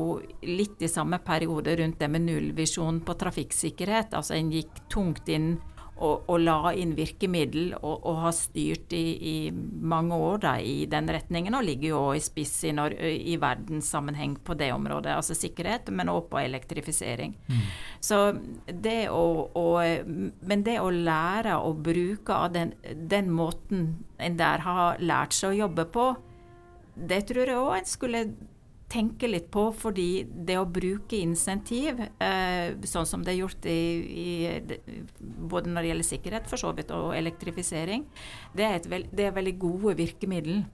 [0.49, 4.17] litt i samme periode rundt det med nullvisjon på trafikksikkerhet.
[4.17, 5.53] Altså en gikk tungt inn
[6.03, 10.87] og, og, la inn virkemiddel og, og har styrt i, i, mange år da, i
[10.91, 15.13] den retningen, og ligger jo i spiss i, i verdenssammenheng på det området.
[15.15, 17.37] Altså sikkerhet, men også på elektrifisering.
[17.47, 17.63] Mm.
[18.01, 18.21] Så
[18.67, 19.67] det å, å,
[20.41, 25.53] men det å lære å bruke av den, den måten en der har lært seg
[25.53, 26.09] å jobbe på,
[26.93, 28.27] det tror jeg òg en skulle
[28.93, 33.81] tenke litt på, fordi det å bruke insentiv, eh, sånn som det er gjort i,
[34.23, 34.79] i,
[35.21, 38.05] både når det gjelder sikkerhet for så vidt, og elektrifisering,
[38.57, 40.65] det er, veld, det er veldig gode virkemiddel.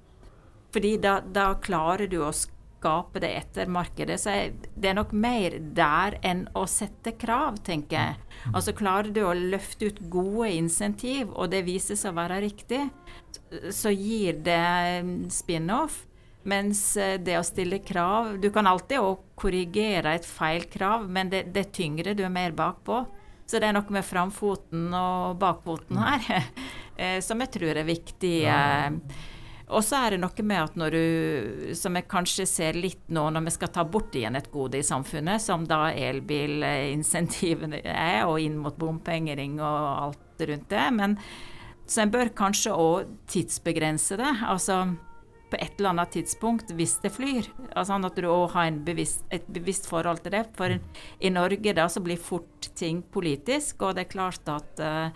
[0.75, 4.19] Fordi da, da, klarer du å skape det etter markedet.
[4.21, 4.35] Så
[4.75, 8.19] det er nok mer der enn å sette krav, tenker jeg.
[8.53, 12.85] Altså Klarer du å løfte ut gode insentiv, og det viser seg å være riktig,
[13.75, 14.61] så gir det
[15.35, 16.05] spin-off.
[16.47, 21.31] Mens eh, det å stille krav Du kan alltid òg korrigere et feil krav, men
[21.33, 23.05] det, det, er tyngre, du er mer bakpå.
[23.49, 26.05] Så det er noe med framfoten og bakfoten mm.
[26.05, 26.49] her
[27.01, 28.37] eh, som jeg tror er viktig.
[28.45, 28.61] Ja.
[28.89, 29.27] Eh.
[29.69, 31.03] Og så er det noe med at når du,
[31.77, 34.87] som jeg kanskje ser litt nå når vi skal ta bort igjen et gode i
[34.87, 40.87] samfunnet, som da elbilinsentivene er, og inn mot bompengering og alt rundt det.
[40.97, 41.19] Men
[41.89, 44.33] så en bør kanskje òg tidsbegrense det.
[44.49, 44.81] Altså
[45.51, 47.49] på et eller annet tidspunkt hvis det flyr.
[47.75, 50.45] Altså At du òg har bevisst, et bevisst forhold til det.
[50.59, 55.09] For i Norge da så blir fort ting politisk, og det er klart at eh,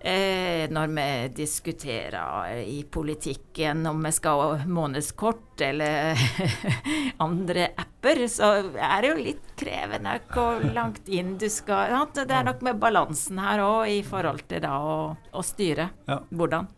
[0.00, 6.16] eh når vi diskuterer i politikken om vi skal ha månedskort eller
[7.26, 12.44] andre apper, så er det jo litt krevende hvor langt inn du skal Det er
[12.44, 15.00] nok med balansen her òg i forhold til da å,
[15.32, 15.90] å styre.
[16.08, 16.22] Ja.
[16.30, 16.68] Hvordan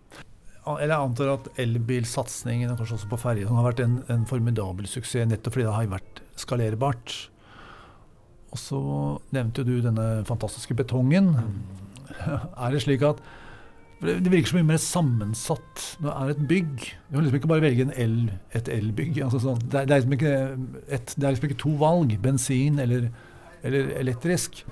[0.62, 4.86] eller jeg antar at elbilsatsingen og kanskje også på ferje har vært en, en, formidabel
[4.86, 7.14] suksess nettopp fordi det har vært skalerbart.
[8.52, 8.82] Og så
[9.34, 11.32] nevnte jo du denne fantastiske betongen.
[12.62, 13.22] Er det slik at
[14.02, 16.86] Det virker så mye mer sammensatt det er et bygg.
[17.08, 18.16] Du kan liksom ikke bare velge el,
[18.54, 19.20] et elbygg.
[19.24, 19.60] Altså sånn.
[19.62, 20.56] det, er, det, er
[20.90, 22.14] det, er liksom ikke to valg.
[22.22, 23.08] Bensin eller
[23.62, 24.62] eller elektrisk.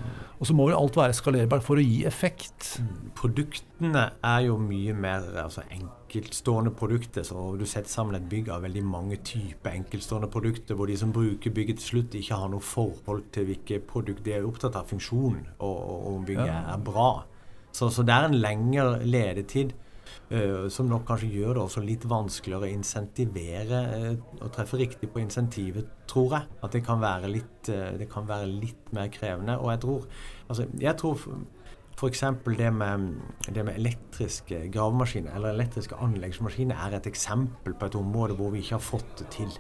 [0.41, 2.79] Og så må vel alt være skalerbart for å gi effekt.
[3.19, 7.27] Produktene er jo mye mer altså enkeltstående produkter.
[7.29, 11.13] Så du setter sammen et bygg av veldig mange typer enkeltstående produkter, hvor de som
[11.13, 14.89] bruker bygget til slutt, ikke har noe forhold til hvilke produkt de er opptatt av
[14.89, 16.65] funksjon, og, og om bygget ja.
[16.73, 17.11] er bra.
[17.71, 19.77] Så, så det er en lengre ledetid.
[20.31, 23.81] Uh, som nok kanskje gjør det også litt vanskeligere å insentivere
[24.39, 26.51] og treffe riktig på insentivet, tror jeg.
[26.63, 29.59] At det kan være litt, det kan være litt mer krevende.
[29.59, 30.07] Og jeg tror,
[30.47, 31.25] altså, jeg tror
[32.01, 32.23] f.eks.
[32.57, 33.09] Det, med,
[33.53, 38.63] det med elektriske gravemaskiner eller elektriske anleggsmaskiner er et eksempel på et område hvor vi
[38.65, 39.51] ikke har fått det til.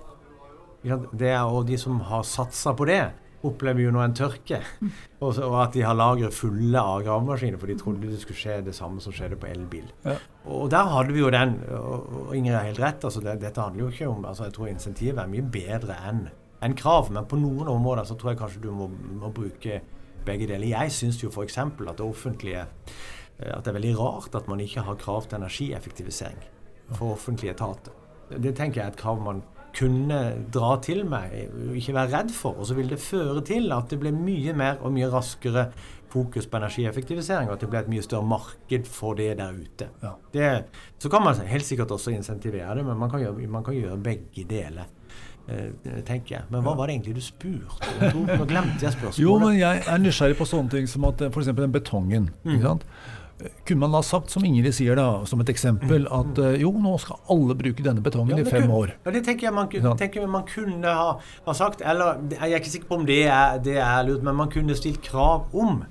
[0.81, 3.03] Det er, og de som har satsa på det,
[3.47, 4.61] opplever jo nå en tørke.
[5.21, 8.41] Og, så, og at de har lagre fulle av gravemaskiner, for de trodde det skulle
[8.41, 9.91] skje det samme som skjedde på elbil.
[10.07, 10.15] Ja.
[10.49, 13.85] Og der hadde vi jo den, og Ingrid har helt rett, altså det, dette handler
[13.85, 16.23] jo ikke om altså Jeg tror insentivet er mye bedre enn
[16.65, 18.89] en krav, men på noen områder så tror jeg kanskje du må,
[19.21, 19.81] må bruke
[20.27, 20.73] begge deler.
[20.73, 21.59] Jeg syns jo f.eks.
[21.61, 25.41] at det offentlige eh, at det er veldig rart at man ikke har krav til
[25.41, 26.43] energieffektivisering
[26.97, 27.97] for offentlige etater.
[28.31, 29.43] Det tenker jeg er et krav man
[29.77, 30.21] kunne
[30.53, 31.35] dra til meg,
[31.79, 32.59] ikke være redd for.
[32.59, 35.71] Og så vil det føre til at det blir mye mer og mye raskere
[36.11, 39.91] fokus på energieffektivisering, og at det blir et mye større marked for det der ute.
[40.03, 40.15] Ja.
[40.35, 40.49] Det,
[40.99, 43.99] så kan man helt sikkert også insentivere det, men man kan gjøre, man kan gjøre
[44.03, 44.91] begge deler.
[45.51, 46.43] Eh, tenker jeg.
[46.51, 48.11] Men hva var det egentlig du spurte?
[48.15, 49.23] Nå glemte jeg spørsmålet.
[49.23, 51.51] Jo, men Jeg er nysgjerrig på sånne ting som at f.eks.
[51.59, 52.29] den betongen.
[52.45, 52.53] Mm.
[52.55, 52.85] ikke sant?
[53.69, 56.97] Kunne man da sagt, som Ingrid sier da, som et eksempel, at eh, jo, nå
[57.03, 58.95] skal alle bruke denne betongen i fem år?
[59.05, 61.15] Ja, det tenker jeg man, tenker man kunne ha,
[61.47, 61.81] ha sagt.
[61.81, 64.77] Eller jeg er ikke sikker på om det er, det er lurt, men man kunne
[64.79, 65.83] stilt krav om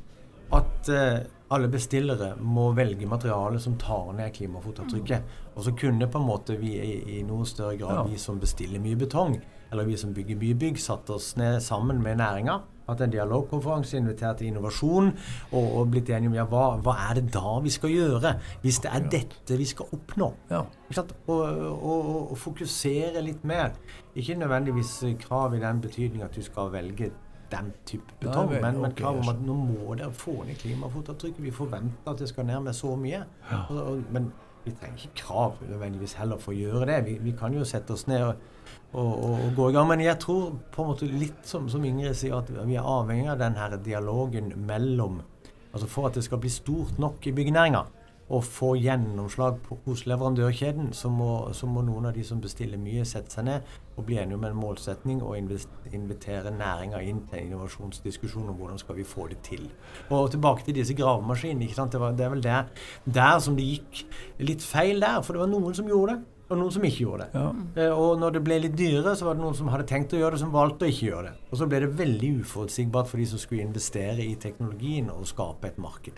[0.55, 1.19] at uh,
[1.53, 5.37] alle bestillere må velge materiale som tar ned klimafotavtrykket.
[5.55, 8.03] Og så kunne på en måte vi i, i noe større grad, Ja.
[8.09, 9.39] vi som bestiller mye betong,
[9.71, 12.59] eller vi som bygger mye bygg, satt oss ned sammen med næringa.
[12.89, 17.19] Hatt en dialogkonferanse, invitert til innovasjon og, og blitt enige om ja, hva, hva er
[17.19, 20.33] det da vi skal gjøre, hvis det er dette vi skal oppnå.
[20.51, 20.65] Ja.
[20.97, 23.75] Og, og, og, fokusere litt mer.
[24.17, 27.11] Ikke nødvendigvis krav i den betydning at du skal velge
[27.49, 31.41] den type betong, men, men krav om at nå må dere få ned klimafotavtrykket.
[31.43, 33.23] Vi forventer at det skal ned med så mye.
[33.69, 34.29] Og, men
[34.65, 36.97] vi trenger ikke krav nødvendigvis heller for å gjøre det.
[37.07, 38.47] Vi, vi kan jo sette oss ned og,
[38.91, 39.87] og, og, og gå i gang.
[39.91, 43.31] Men jeg tror på en måte litt som, som Ingrid sier, at vi er avhengig
[43.33, 45.21] av den her dialogen mellom
[45.69, 47.83] Altså for at det skal bli stort nok i byggenæringa
[48.29, 52.77] og få gjennomslag på, hos leverandørkjeden, så må, så må noen av de som bestiller
[52.77, 57.41] mye, sette seg ned og bli enige om en målsetning og invitere næringa inn til
[57.41, 59.65] en innovasjonsdiskusjon om hvordan skal vi få det til.
[60.13, 61.67] Og tilbake til disse gravemaskinene.
[61.89, 62.69] Det, var, det er vel der,
[63.05, 64.03] der som det gikk
[64.45, 65.19] litt feil der.
[65.25, 67.41] For det var noen som gjorde det, og noen som ikke gjorde det.
[67.41, 67.49] Ja.
[67.83, 70.21] Eh, Og når det ble litt dyrere, så var det noen som hadde tenkt å
[70.21, 71.35] gjøre det, som valgte å ikke gjøre det.
[71.49, 75.69] Og så ble det veldig uforutsigbart for de som skulle investere i teknologien og skape
[75.69, 76.17] et marked.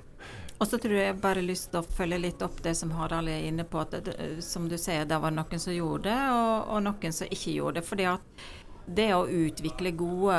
[0.61, 3.47] Og så tror jeg bare lyst til å følge litt opp det som Harald er
[3.47, 3.81] inne på.
[3.81, 7.31] at det, Som du sier, det var noen som gjorde det, og, og noen som
[7.33, 7.87] ikke gjorde det.
[7.87, 8.45] fordi at
[8.85, 10.37] det å utvikle gode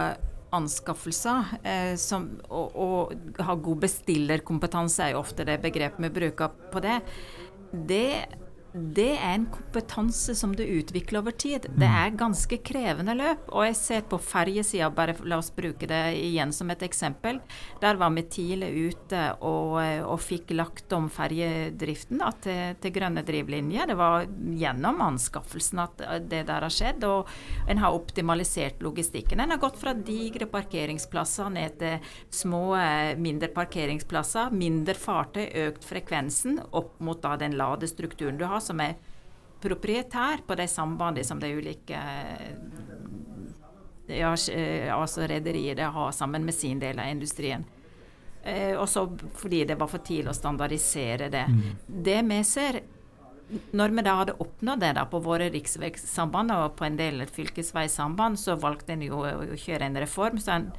[0.52, 6.54] anskaffelser eh, som, og, og ha god bestillerkompetanse, er jo ofte det begrepet vi bruker
[6.72, 6.98] på det.
[7.72, 8.06] Det
[8.72, 11.66] det er en kompetanse som du utvikler over tid.
[11.76, 13.44] Det er ganske krevende løp.
[13.52, 17.40] Og jeg ser på ferjesida, bare la oss bruke det igjen som et eksempel.
[17.82, 19.76] Der var vi tidlig ute og,
[20.08, 23.92] og fikk lagt om ferjedriften da, til, til grønne drivlinjer.
[23.92, 24.24] Det var
[24.62, 27.04] gjennom anskaffelsen at det der har skjedd.
[27.04, 27.28] Og
[27.68, 29.44] en har optimalisert logistikken.
[29.44, 34.56] En har gått fra digre parkeringsplasser ned til små, eh, mindre parkeringsplasser.
[34.56, 38.96] Mindre fartøy, økt frekvensen opp mot da den ladestrukturen du har som er
[39.62, 41.98] proprietær på de sambandene som de ulike
[44.12, 47.64] ja, eh, altså rederiene har sammen med sin del av industrien.
[48.42, 49.06] Eh, også
[49.38, 51.46] fordi det var for tidlig å standardisere det.
[51.86, 52.82] Det vi ser
[53.76, 58.40] når vi da hadde oppnådd det da på våre riksveisamband og på en del fylkesveisamband,
[58.40, 60.40] så valgte en jo å kjøre en reform.
[60.40, 60.70] så en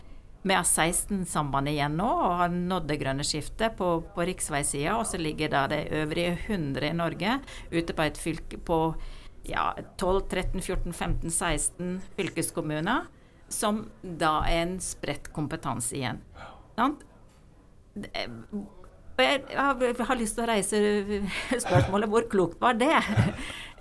[0.43, 4.97] vi har 16 samband igjen nå og har nådd det grønne skiftet på, på riksveisida.
[4.99, 7.37] Og så ligger det øvrige 100 i Norge
[7.71, 8.79] ute på et fylke på
[9.47, 13.07] ja, 12, 13, 14, 15, 16 fylkeskommuner.
[13.47, 16.19] Som da er en spredt kompetanse igjen.
[16.75, 17.03] Sant?
[19.13, 20.79] Jeg har lyst til å reise
[21.61, 22.95] spørsmålet hvor klokt var det?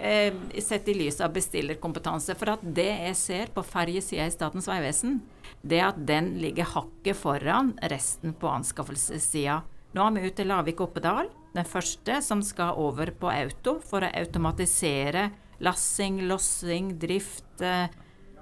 [0.02, 2.34] Eh, Sett i lys av bestillerkompetanse.
[2.38, 5.20] For at det jeg ser på ferjesida i Statens vegvesen,
[5.62, 9.60] det at den ligger hakket foran resten på anskaffelsessida.
[9.92, 14.12] Nå er vi ute i Lavik-Oppedal, den første som skal over på auto for å
[14.22, 15.28] automatisere
[15.62, 17.88] lassing, lossing, drift, eh,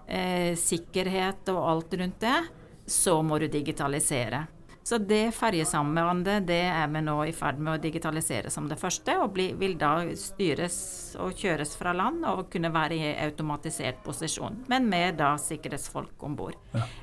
[0.07, 2.39] eh, sikkerhet og alt rundt det.
[2.87, 4.47] Så må du digitalisere.
[4.83, 9.17] Så det ferjesambandet det er vi nå i ferd med å digitalisere som det første,
[9.21, 10.79] og bli, vil da styres
[11.21, 16.37] og kjøres fra land og kunne være i automatisert posisjon, men med da sikkerhetsfolk om
[16.39, 16.59] bord.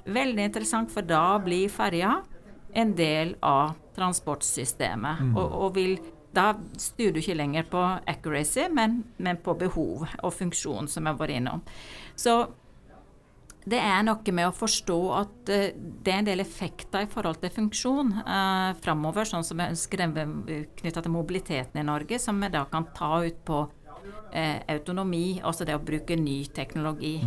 [0.06, 2.18] Veldig interessant, for da blir ferja
[2.78, 5.34] en del av transportsystemet.
[5.38, 5.98] Og, og vil
[6.38, 11.18] da styrer du ikke lenger på accuracy, men, men på behov og funksjon, som jeg
[11.18, 11.64] var innom.
[12.18, 12.40] Så
[13.68, 17.42] det er noe med å forstå at eh, det er en del effekter i forhold
[17.42, 20.06] til funksjon eh, framover, sånn som jeg ønsker
[20.80, 23.62] knytta til mobiliteten i Norge, som vi da kan ta ut på
[24.32, 27.18] eh, autonomi, altså det å bruke ny teknologi.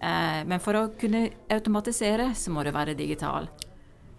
[0.00, 3.48] Eh, men for å kunne automatisere, så må du være digital.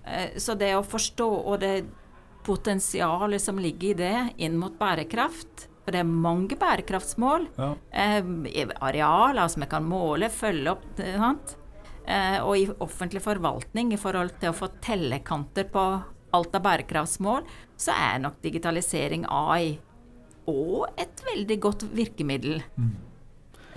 [0.05, 1.75] Eh, så det å forstå og det
[2.47, 4.17] potensialet som ligger i det
[4.47, 7.47] inn mot bærekraft For det er mange bærekraftsmål.
[7.57, 7.71] Ja.
[7.89, 10.85] Eh, arealer som vi kan måle, følge opp.
[11.01, 11.55] eh, Sant?
[12.05, 15.83] Eh, og i offentlig forvaltning i forhold til å få tellekanter på
[16.33, 17.43] alt av bærekraftsmål,
[17.77, 19.79] så er nok digitalisering AI
[20.49, 22.61] og et veldig godt virkemiddel.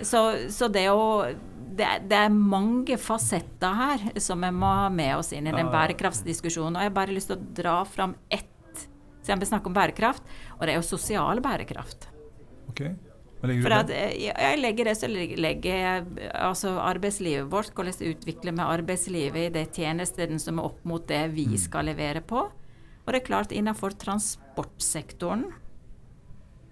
[0.01, 1.33] Så, så det å
[1.73, 5.51] det, er- det er mange fasetter her som vi må ha med oss inn i
[5.51, 6.75] den bærekraftsdiskusjonen.
[6.77, 8.49] Og jeg har bare lyst til å dra fram ett,
[9.23, 10.21] siden vi snakker om bærekraft,
[10.59, 12.09] og det er jo sosial bærekraft.
[12.73, 12.85] Ok.
[13.43, 17.73] Hva legger du For at eh, jeg legger det, så legger jeg altså arbeidslivet vårt,
[17.75, 22.23] hvordan utvikler vi arbeidslivet i de tjenestene som er opp mot det vi skal levere
[22.25, 22.45] på.
[23.03, 25.43] Og det er klart, innenfor transportsektoren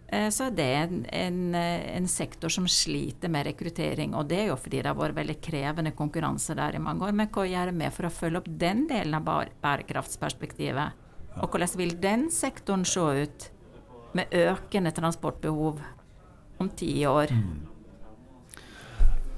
[0.07, 4.15] eh, så er det en, en, en, sektor som sliter med rekruttering.
[4.15, 7.17] Og det er jo fordi det har vært veldig krevende konkurranse der i mange år.
[7.19, 11.03] Men hva gjør vi for å følge opp den delen av bærekraftsperspektivet?
[11.35, 13.51] Og hvordan vil den sektoren se ut
[14.17, 15.81] med økende transportbehov
[16.61, 17.33] om ti år?
[17.33, 17.67] Mm.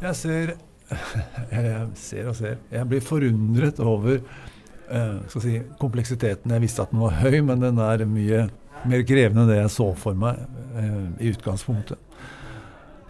[0.03, 0.55] Jeg ser
[1.51, 2.57] Jeg ser og ser.
[2.71, 6.51] Jeg blir forundret over uh, si, kompleksiteten.
[6.51, 8.47] Jeg visste at den var høy, men den er mye
[8.83, 10.41] mer krevende enn det jeg så for meg
[10.75, 11.99] uh, i utgangspunktet.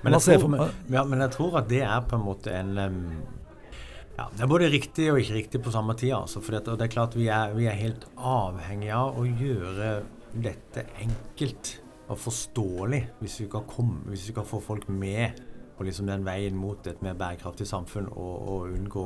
[0.04, 0.58] Men jeg, tror,
[0.92, 2.98] ja, men jeg, tror, at det er på en måte en um,
[4.18, 6.12] ja, Det er både riktig og ikke riktig på samme tid.
[6.18, 9.94] Altså, for det, det er klart vi er, vi er helt avhengige av å gjøre
[10.34, 11.78] dette enkelt
[12.12, 15.40] og forståelig hvis vi kan, komme, hvis vi kan få folk med
[15.78, 19.06] på liksom den veien mot et mer bærekraftig samfunn og, og unngå,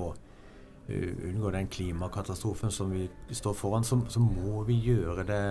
[0.89, 5.41] unngå, den klimakatastrofen som vi står foran, så, så, må vi gjøre det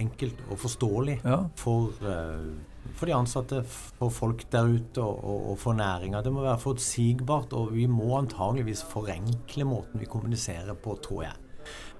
[0.00, 1.38] enkelt og forståelig ja.
[1.60, 6.22] for, uh, for, de ansatte, for folk der ute og, og, og for næringa.
[6.24, 11.36] Det må være forutsigbart, og vi må antageligvis forenkle måten vi kommuniserer på, tror jeg.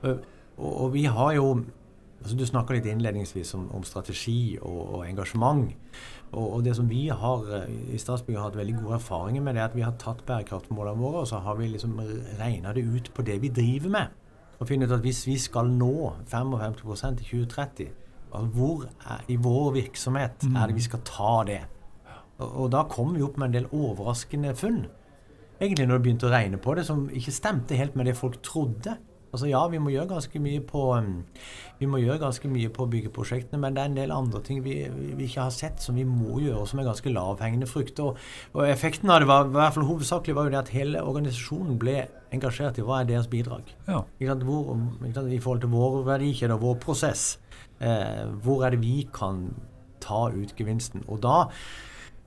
[0.03, 0.17] Uh,
[0.63, 1.47] og, vi har jo
[2.23, 5.73] altså Du snakka litt innledningsvis om, om strategi og, engasjement.
[6.33, 9.57] Og, og, det som vi har eh, i Statsbygg har hatt veldig gode erfaringer med,
[9.57, 11.99] det er at vi har tatt bærekraftmålene våre og så har vi liksom
[12.41, 14.17] regna det ut på det vi driver med.
[14.61, 17.93] Og funnet ut at hvis vi skal nå 55% i 2030,
[18.33, 21.61] altså hvor er, i vår virksomhet er det vi skal ta det?
[22.39, 24.85] Og, og da kommer vi opp med en del overraskende funn.
[25.63, 28.41] Egentlig når du begynte å regne på det, som ikke stemte helt med det folk
[28.43, 28.97] trodde.
[29.33, 31.13] Altså ja, vi må gjøre ganske mye på um,
[31.81, 34.77] vi må gjøre ganske mye på byggeprosjektene, men det er en del andre ting vi,
[34.93, 38.13] vi ikke har sett som vi må gjøre, som er ganske lavhengende frukter.
[38.13, 38.21] Og,
[38.53, 41.81] og, effekten av det var i hvert fall hovedsakelig var jo det at hele organisasjonen
[41.81, 41.97] ble
[42.37, 43.73] engasjert i hva er deres bidrag.
[43.89, 44.05] Ja.
[44.45, 47.27] Hvor, I forhold til vår verdikjede og vår prosess.
[47.83, 49.49] Eh, hvor er det vi kan
[50.05, 51.09] ta ut gevinsten?
[51.09, 51.49] Og da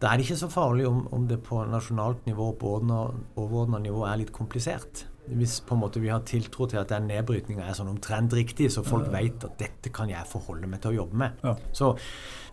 [0.02, 4.04] da er det ikke så farlig om, om det på nasjonalt nivå på overordna nivå
[4.04, 7.78] er litt komplisert hvis på en måte vi har tiltro til at den nedbrytninga er
[7.78, 11.22] sånn omtrent riktig, så folk vet at dette kan jeg forholde meg til å jobbe
[11.24, 11.46] med.
[11.46, 11.56] Ja.
[11.74, 11.94] Så,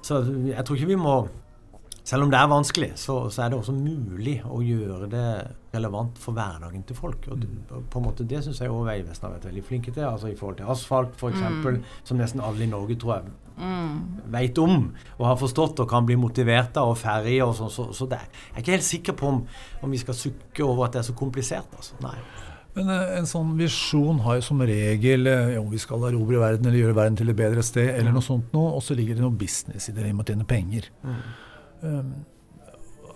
[0.00, 1.16] så, jeg tror ikke vi må
[2.02, 5.26] Selv om det er vanskelig, så, så, er det også mulig å gjøre det
[5.70, 7.28] relevant for hverdagen til folk.
[7.30, 7.84] Og mm.
[7.92, 10.08] på en måte Det syns jeg også Vegvesenet har vært veldig flinke til.
[10.08, 11.78] altså I forhold til asfalt, f.eks., mm.
[12.02, 14.00] som nesten alle i Norge tror jeg mm.
[14.34, 14.76] vet om
[15.20, 17.70] og har forstått og kan bli motivert av, og ferdig og sånn.
[17.70, 18.18] Så, så det,
[18.48, 19.44] jeg er ikke helt sikker på om,
[19.86, 21.70] om vi skal sukke over at det er så komplisert.
[21.78, 22.02] altså.
[22.02, 22.18] Nei.
[22.76, 26.68] Men eh, en sånn visjon har jo som regel eh, om vi skal erobre verden
[26.68, 29.24] eller gjøre verden til et bedre sted, eller noe sånt noe, og så ligger det
[29.24, 30.88] noe business i det, vi må tjene penger.
[31.04, 31.18] Mm.
[31.82, 32.12] Um,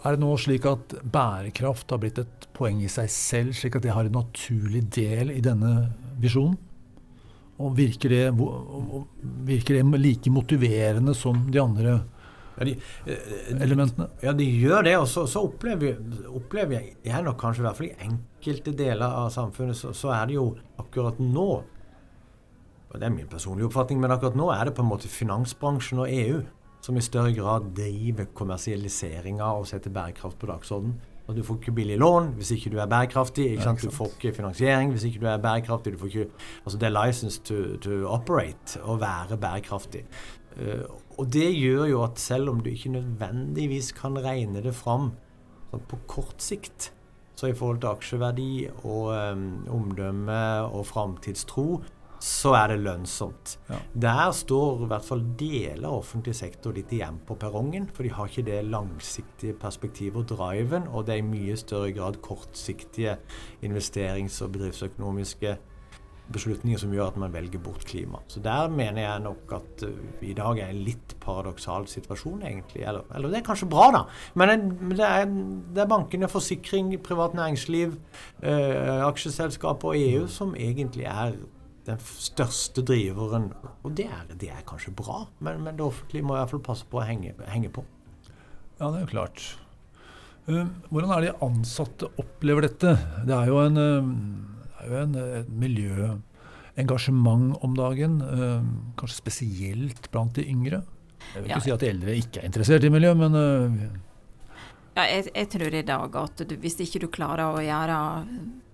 [0.06, 3.86] er det nå slik at bærekraft har blitt et poeng i seg selv, slik at
[3.86, 5.72] det har en naturlig del i denne
[6.22, 6.58] visjonen?
[7.56, 8.24] Og virker det,
[9.48, 11.94] virker det like motiverende som de andre
[12.58, 12.74] ja, de,
[13.08, 14.10] eh, elementene?
[14.20, 14.92] Ja, de gjør det.
[15.00, 15.96] Og så, så opplever,
[16.28, 20.26] opplever, jeg nok kanskje i hvert fall i enkelte deler av samfunnet, så, så, er
[20.26, 21.48] det jo akkurat nå
[22.86, 25.98] og Det er min personlige oppfatning, men akkurat nå er det på en måte finansbransjen
[26.00, 26.38] og EU
[26.80, 30.94] som i større grad driver kommersialiseringa og setter bærekraft på dagsordenen.
[31.26, 33.50] Og Du får ikke billig lån hvis ikke du er bærekraftig.
[33.50, 33.82] Ikke sant?
[33.82, 35.92] Du får ikke finansiering hvis ikke du er bærekraftig.
[35.92, 36.26] Du får ikke,
[36.64, 40.04] altså Det er license to, to operate å være bærekraftig.
[40.56, 40.86] Uh,
[41.18, 45.10] og det gjør jo at selv om du ikke nødvendigvis kan regne det fram
[45.76, 46.92] på kort sikt,
[47.36, 48.50] så i forhold til aksjeverdi
[48.88, 49.44] og um,
[49.76, 50.40] omdømme
[50.72, 51.82] og framtidstro,
[52.22, 53.58] så er det lønnsomt.
[53.68, 53.78] Ja.
[54.06, 57.90] Der står i hvert fall deler av offentlig sektor litt igjen på perrongen.
[57.92, 61.92] For de har ikke det langsiktige perspektivet og driven, og det er i mye større
[61.96, 63.18] grad kortsiktige
[63.66, 65.58] investerings- og bedriftsøkonomiske
[66.32, 68.20] beslutninger som gjør at man velger bort klima.
[68.30, 72.42] Så der mener jeg nok at uh, vi i dag er en litt paradoksal situasjon,
[72.46, 72.82] egentlig.
[72.82, 74.02] Eller, eller, det er kanskje bra, da.
[74.38, 75.28] Men det er,
[75.74, 77.94] det er bankene, forsikring, privat næringsliv,
[78.42, 81.36] eh, aksjeselskap og EU som egentlig er
[81.86, 83.52] den største driveren.
[83.86, 86.64] Og det er, det er kanskje bra, men, men, det offentlige må i hvert fall
[86.72, 87.86] passe på å henge, henge på.
[88.80, 89.46] Ja, det er jo klart.
[90.46, 92.94] Uh, hvordan er det de ansatte opplever dette?
[93.26, 98.20] Det er jo en uh, er jo en, et miljøengasjement om dagen.
[98.22, 98.60] Uh,
[98.98, 100.82] kanskje spesielt blant de yngre.
[101.34, 101.64] Jeg vil ikke ja.
[101.64, 103.70] si at de eldre ikke er interessert i miljø, men uh,
[104.96, 107.98] ja, jeg, jeg, tror i dag at du, hvis ikke du klarer å gjøre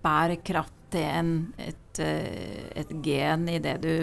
[0.04, 3.94] bærekraft til en, et, eh, et, gen i det du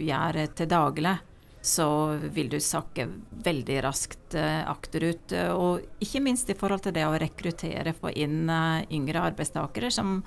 [0.00, 1.16] gjør til daglig,
[1.64, 1.88] så
[2.34, 3.08] vil du sakke
[3.44, 5.34] veldig raskt uh, akterut.
[5.54, 10.20] Og ikke minst i forhold til det å rekruttere, få inn uh, yngre arbeidstakere, som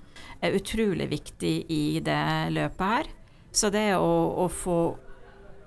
[0.44, 3.12] er utrolig viktig i det løpet her.
[3.52, 4.12] Så det å,
[4.44, 4.82] å få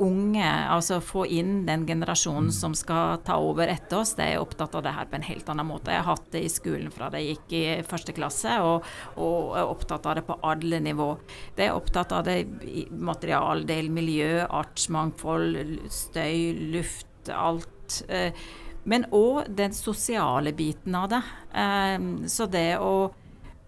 [0.03, 2.57] unge, altså få inn den generasjonen mm.
[2.57, 5.49] som skal ta over etter oss, det er opptatt av det her på en helt
[5.53, 5.93] annen måte.
[5.95, 8.89] Jeg har hatt det i skolen fra da jeg gikk i første klasse, og,
[9.21, 11.09] og er opptatt av det på alle nivå.
[11.57, 15.59] Det er opptatt av det i materialdel, miljø, artsmangfold,
[15.93, 18.01] støy, luft, alt.
[18.09, 18.47] Eh,
[18.85, 21.23] men òg den sosiale biten av det.
[21.55, 22.95] Eh, så det å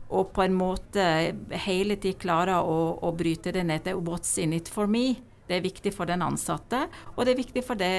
[0.06, 1.02] og på en måte
[1.66, 5.16] hele tiden klare å, å bryte det ned til 'what's in it for me'.
[5.46, 7.92] Det er viktig for den ansatte, og det er viktig for det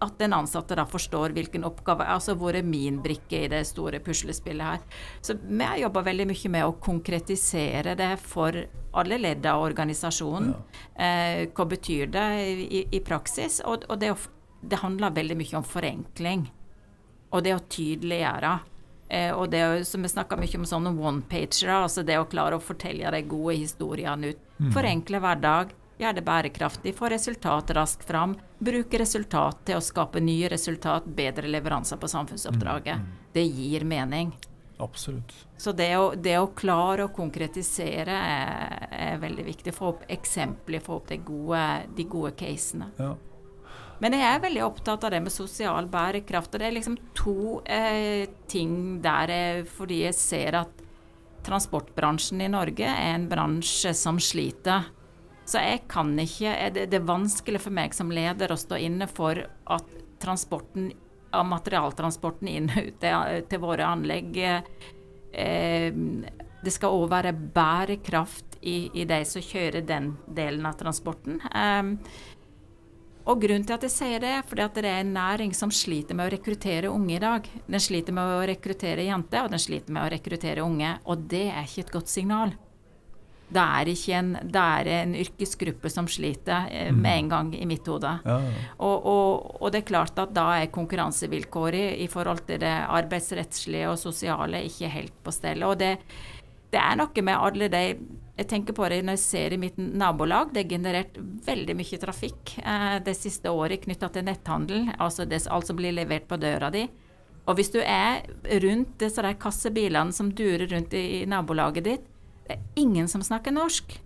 [0.00, 4.00] at den ansatte da forstår hvilken oppgave Altså hvor er min brikke i det store
[4.00, 5.02] puslespillet her.
[5.20, 8.56] Så vi har jobba veldig mye med å konkretisere det for
[8.96, 10.54] alle ledd av organisasjonen.
[10.54, 11.04] Ja.
[11.04, 12.26] Eh, hva betyr det
[12.64, 13.60] i, i praksis?
[13.66, 14.14] Og, og det,
[14.64, 16.48] det handler veldig mye om forenkling.
[17.30, 18.54] Og det å tydeliggjøre.
[19.10, 22.64] Eh, og det som vi snakka mye om sånne one-pagere, altså det å klare å
[22.64, 24.42] fortelle de gode historiene ut.
[24.60, 24.72] Mm.
[24.74, 28.36] Forenkle hverdag, gjøre det bærekraftig, få resultat raskt fram.
[28.58, 33.00] Bruke resultat til å skape nye resultat, bedre leveranser på samfunnsoppdraget.
[33.00, 33.10] Mm.
[33.10, 33.26] Mm.
[33.36, 34.32] Det gir mening.
[34.80, 35.32] Absolutt.
[35.56, 39.74] Så det å, det å klare å konkretisere er, er, veldig viktig.
[39.76, 41.64] Få opp eksempler, få opp de gode,
[41.96, 42.88] de gode casene.
[43.00, 43.12] Ja.
[44.00, 46.54] Men jeg er veldig opptatt av det med sosial bærekraft.
[46.54, 50.86] Og det er liksom to eh, ting der jeg, fordi jeg ser at
[51.44, 54.88] transportbransjen i Norge er en bransje som sliter.
[55.48, 59.08] Så jeg kan ikke det, det er vanskelig for meg som leder å stå inne
[59.10, 60.92] for at transporten
[61.30, 65.90] av materialtransporten inn og ut til, våre anlegg eh,
[66.60, 71.40] Det skal òg være bærekraft i, i de som kjører den delen av transporten.
[71.40, 71.94] Eh,
[73.30, 75.72] og grunnen til at jeg sier det, er fordi at det er en næring som
[75.74, 77.46] sliter med å rekruttere unge i dag.
[77.68, 80.96] Den sliter med å rekruttere jenter, og den sliter med å rekruttere unge.
[81.06, 82.56] Og det er ikke et godt signal.
[83.50, 87.00] Det er, en, det er en yrkesgruppe som sliter mm.
[87.02, 88.12] med en gang i mitt hode.
[88.24, 88.38] Ja.
[88.78, 93.90] Og, og, og, det er klart at da er konkurransevilkåret i forhold til det arbeidsrettslige
[93.90, 95.66] og sosiale ikke helt på stell.
[95.66, 95.96] Og det,
[96.70, 97.84] det er noe med alle de
[98.40, 100.54] jeg tenker på det når jeg ser i mitt nabolag.
[100.54, 104.86] Det er generert veldig mye trafikk eh, det siste året knytta til netthandel.
[104.96, 106.86] Altså det, alt som blir levert på døra di.
[107.48, 108.22] Og hvis du er
[108.64, 112.08] rundt disse kassebilene som durer rundt i, i nabolaget ditt,
[112.54, 113.96] er ingen som snakker norsk.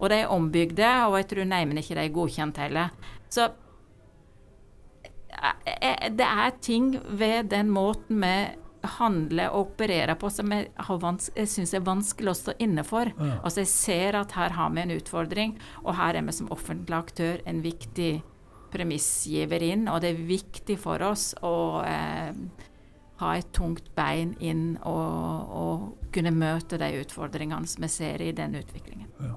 [0.00, 2.94] Og de er ombygde, og jeg tror neimen ikke de er godkjent heller.
[3.30, 3.50] Så
[5.34, 8.34] eh, eh, det er ting ved den måten vi
[8.96, 10.70] handler og opererer på som jeg,
[11.36, 13.12] jeg syns er vanskelig å stå inne for.
[13.12, 13.36] Ja.
[13.44, 16.96] Altså Jeg ser at her har vi en utfordring, og her er vi som offentlig
[16.96, 18.12] aktør en viktig
[18.72, 19.88] premissgiver inn.
[19.90, 22.32] Og det er viktig for oss å eh,
[23.20, 28.32] ha et tungt bein inn og, og, kunne møte de utfordringene som vi ser i
[28.34, 29.06] den utviklingen.
[29.22, 29.36] Ja.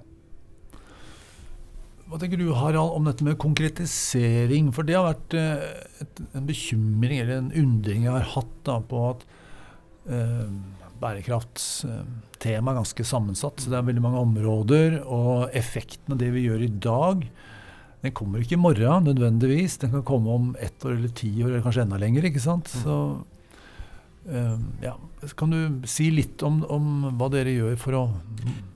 [2.10, 4.72] Hva tenker du Harald, om dette med konkretisering?
[4.74, 5.68] For det har vært eh,
[6.02, 9.24] et, en bekymring eller en undring jeg har hatt da, på at
[10.10, 10.50] eh,
[11.04, 13.62] bærekraftstemaet er ganske sammensatt.
[13.62, 15.00] Så det er veldig mange områder.
[15.06, 17.28] Og effekten av det vi gjør i dag,
[18.04, 19.78] den kommer ikke i morgen nødvendigvis.
[19.82, 22.28] Den kan komme om ett år eller ti år, eller kanskje enda lenger.
[22.28, 22.74] ikke sant?
[22.74, 22.84] Mm.
[22.84, 22.98] Så
[24.82, 24.94] ja,
[25.36, 28.04] Kan du si litt om, om hva dere gjør for å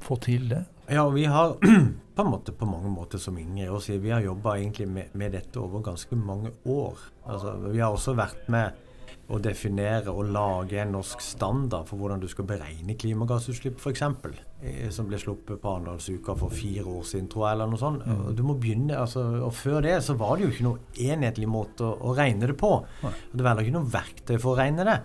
[0.04, 0.64] få til det?
[0.92, 1.56] Ja, vi har
[2.16, 4.56] på måte på mange måter som Ingrid også sier, vi har jobba
[4.88, 7.00] med, med, dette over ganske mange år.
[7.28, 8.87] Altså, vi har også vært med
[9.28, 14.04] å definere og lage en norsk standard for hvordan du skal beregne klimagassutslipp, f.eks.
[14.96, 18.06] Som ble sluppet på Arendalsuka for fire år siden, tror jeg, eller noe sånt.
[18.08, 18.24] Mm.
[18.38, 21.86] Du må begynne, altså, og Før det så var det jo ikke noe enhetlig måte
[21.86, 22.72] å, å regne det på.
[22.80, 24.98] Og det var heller ikke noe verktøy for å regne det.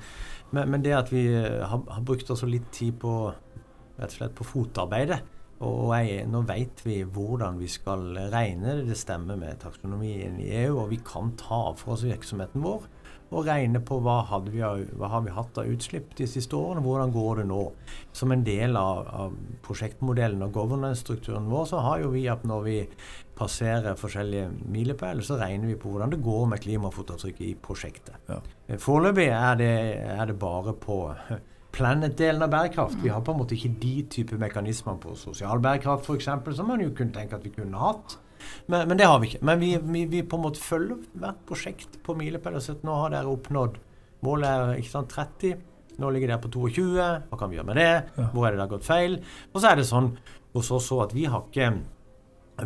[0.52, 4.34] Men, men det at vi har, har brukt også litt tid på rett og slett
[4.36, 5.22] på fotarbeidet
[5.62, 8.88] og jeg, nå vet vi hvordan vi skal regne det.
[8.90, 12.88] Det stemmer med taksonomien i EU, og vi kan ta for oss virksomheten vår
[13.32, 17.12] og regne på hva, vi, hva har vi hatt av utslipp de siste årene, hvordan
[17.14, 17.60] går det nå.
[18.16, 22.66] Som en del av, av prosjektmodellen og governance-strukturen vår, så har jo vi at når
[22.66, 22.78] vi
[23.38, 28.20] passerer forskjellige milepæler, så regner vi på hvordan det går med klimafotavtrykket i prosjektet.
[28.28, 28.42] Ja.
[28.82, 29.72] Foreløpig er det,
[30.12, 30.98] er det bare på
[31.72, 33.00] planet-delen av bærekraft.
[33.02, 36.28] Vi har på en måte ikke de type mekanismer på sosial bærekraft f.eks.
[36.28, 38.18] som man jo kunne tenke at vi kunne hatt.
[38.66, 39.42] Men, men det har vi ikke.
[39.48, 42.62] Men vi, vi, vi, på en måte følger hvert prosjekt på milepæler.
[42.82, 43.80] nå har dere oppnådd
[44.22, 45.56] Målet er ikke sant, 30.
[45.98, 46.84] Nå ligger dere på 22.
[47.26, 48.26] Hva kan vi gjøre med det?
[48.30, 49.16] Hvor er det det har gått feil?
[49.50, 50.12] Og så er det sånn
[50.54, 51.72] hos oss at vi har ikke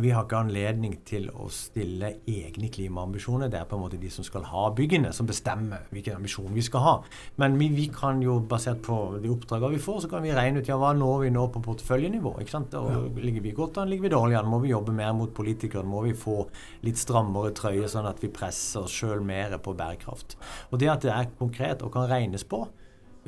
[0.01, 3.49] vi har ikke anledning til å stille egne klimaambisjoner.
[3.51, 6.63] Det er på en måte de som skal ha byggene, som bestemmer hvilken ambisjon vi
[6.65, 6.93] skal ha.
[7.41, 10.61] Men vi, vi kan jo, basert på de oppdragene vi får, så kan vi regne
[10.61, 12.35] ut ja, hva når vi nå på porteføljenivå.
[12.41, 12.77] ikke sant?
[12.79, 13.03] Og ja.
[13.27, 14.51] Ligger vi godt an, ligger vi dårlig an?
[14.51, 15.89] Må vi jobbe mer mot politikerne?
[15.89, 16.43] Må vi få
[16.85, 20.37] litt strammere trøye, sånn at vi presser oss sjøl mer på bærekraft?
[20.71, 22.65] Og det at det er konkret og kan regnes på,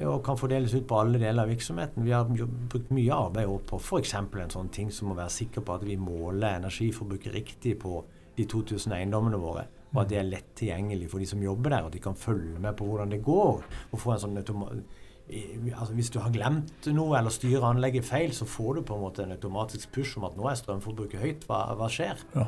[0.08, 2.06] og kan fordeles ut på alle deler av virksomheten.
[2.06, 4.14] Vi har brukt mye arbeid på f.eks.
[4.16, 8.04] en sånn ting som å være sikker på at vi måler energiforbruket riktig på
[8.38, 9.66] de 2000 eiendommene våre.
[9.90, 12.18] Og at det er lett tilgjengelig for de som jobber der, og at de kan
[12.18, 13.64] følge med på hvordan det går.
[13.92, 18.46] og få en sånn altså Hvis du har glemt noe eller styrer anlegget feil, så
[18.50, 21.46] får du på en måte en automatisk push om at nå er strømforbruket høyt.
[21.50, 22.18] Hva, hva skjer?
[22.34, 22.48] Ja.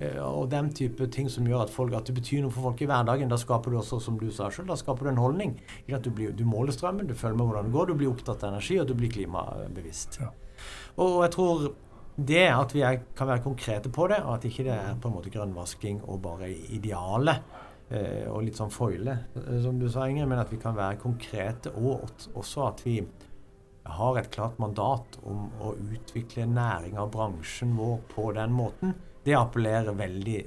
[0.00, 2.80] Eh, og den type ting som gjør at, folk, at, det betyr noe for folk
[2.80, 3.30] i hverdagen.
[3.30, 5.58] Da skaper du også, som du sa selv, da skaper du en holdning.
[5.90, 8.54] Du, blir, du, måler strømmen, du følger med hvordan det går, du blir opptatt av
[8.54, 10.20] energi, og du blir klimabevisst.
[10.22, 10.32] Ja.
[11.00, 11.70] Og jeg tror
[12.20, 15.08] det at vi er, kan være konkrete på det, og at ikke det er på
[15.10, 17.36] en måte grønnvasking og bare ideale
[17.88, 21.00] eh, og litt sånn foile, eh, som du sa, Ingrid, men at vi kan være
[21.00, 22.98] konkrete, og også at vi
[23.90, 28.92] har et klart mandat om å utvikle næringa og bransjen vår på den måten
[29.24, 30.40] det appellerer veldig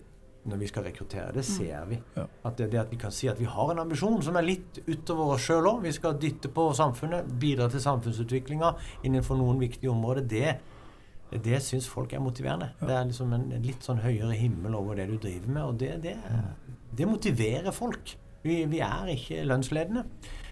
[0.44, 1.32] når vi skal rekruttere.
[1.32, 1.50] Det mm.
[1.50, 2.00] ser vi.
[2.16, 2.26] Ja.
[2.44, 4.82] At det, det, at vi kan si at vi har en ambisjon som er litt
[4.88, 5.84] utover oss sjøl òg.
[5.86, 8.74] Vi skal dytte på samfunnet, bidra til samfunnsutviklinga
[9.08, 10.28] innenfor noen viktige områder.
[10.34, 12.74] Det, det syns folk er motiverende.
[12.82, 12.90] Ja.
[12.90, 15.80] Det er liksom en, en, litt sånn høyere himmel over det du driver med, og
[15.80, 16.76] det, det, mm.
[17.00, 18.18] det motiverer folk.
[18.44, 20.04] Vi, vi, er ikke lønnsledende.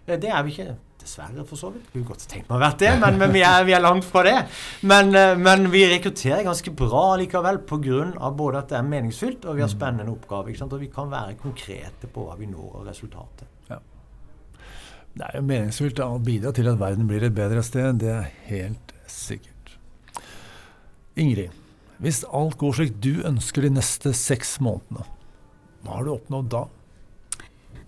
[0.08, 1.88] Det er vi ikke Dessverre, for så vidt.
[1.94, 4.22] Kunne godt tenkt meg å vært det, men, men vi, er, vi, er, langt fra
[4.28, 4.36] det.
[4.88, 8.30] Men, eh, men vi rekrutterer ganske bra likevel pga.
[8.38, 9.76] både at det er meningsfylt og vi har mm.
[9.76, 10.58] spennende oppgaver.
[10.68, 13.48] Og vi kan være konkrete på hva vi når og resultatet.
[13.72, 13.80] Ja.
[15.14, 17.98] Det er jo meningsfylt å bidra til at verden blir et bedre sted.
[18.04, 19.74] Det er helt sikkert.
[21.20, 21.50] Ingrid,
[22.02, 25.04] hvis alt går slik du ønsker de neste seks månedene,
[25.82, 26.68] hva har du oppnådd da?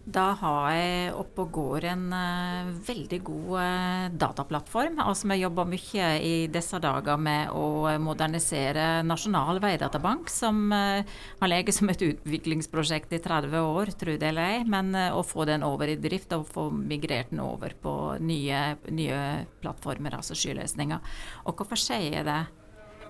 [0.03, 4.97] Da har jeg oppe og går en uh, veldig god uh, dataplattform.
[4.99, 10.99] Altså Vi jobber mye i disse dager med å modernisere Nasjonal veidatabank, som uh,
[11.39, 14.65] har ligget som et utviklingsprosjekt i 30 år, tro det eller ei.
[14.67, 19.21] Men å få den over i drift og få migrert den over på nye, nye
[19.63, 21.15] plattformer, altså skyløsninger.
[21.47, 22.41] Og hvorfor sier jeg det?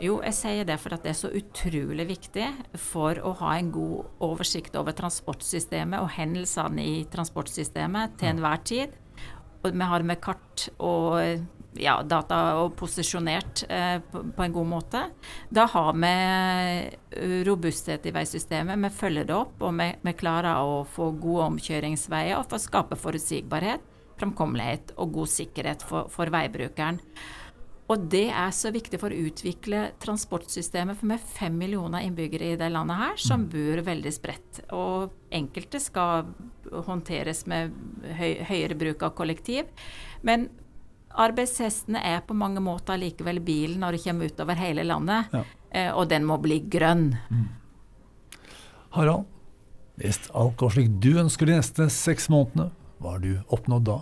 [0.02, 2.48] Jo, jeg sier det fordi det er så utrolig viktig
[2.82, 8.96] for å ha en god oversikt over transportsystemet og hendelsene i transportsystemet til enhver tid.
[9.64, 11.22] Og vi har med kart og
[11.80, 15.04] ja, data og posisjonert eh, på, på, en god måte.
[15.54, 18.82] Da har vi eh, robusthet i veisystemet.
[18.84, 23.00] Vi følger det opp, og vi, vi klarer å få gode omkjøringsveier og få skape
[23.00, 23.86] forutsigbarhet,
[24.20, 27.00] framkommelighet og god sikkerhet for, for veibrukeren.
[27.94, 32.58] Og det er så viktig for å utvikle transportsystemet, for er fem millioner innbyggere i
[32.58, 33.50] det landet her som mm.
[33.54, 34.62] bor veldig spredt.
[34.74, 36.32] Og enkelte skal
[36.88, 37.74] håndteres med
[38.18, 39.70] høy, høyere bruk av kollektiv.
[40.26, 40.48] Men
[41.14, 45.36] arbeidshestene er på mange måter likevel bilen når det kommer utover hele landet.
[45.36, 45.44] Ja.
[45.70, 47.12] Eh, og den må bli grønn.
[47.30, 47.52] Mm.
[48.98, 49.28] Harald,
[50.02, 52.72] hvis alt går slik du ønsker de neste seks månedene,
[53.02, 54.00] hva har du oppnådd da?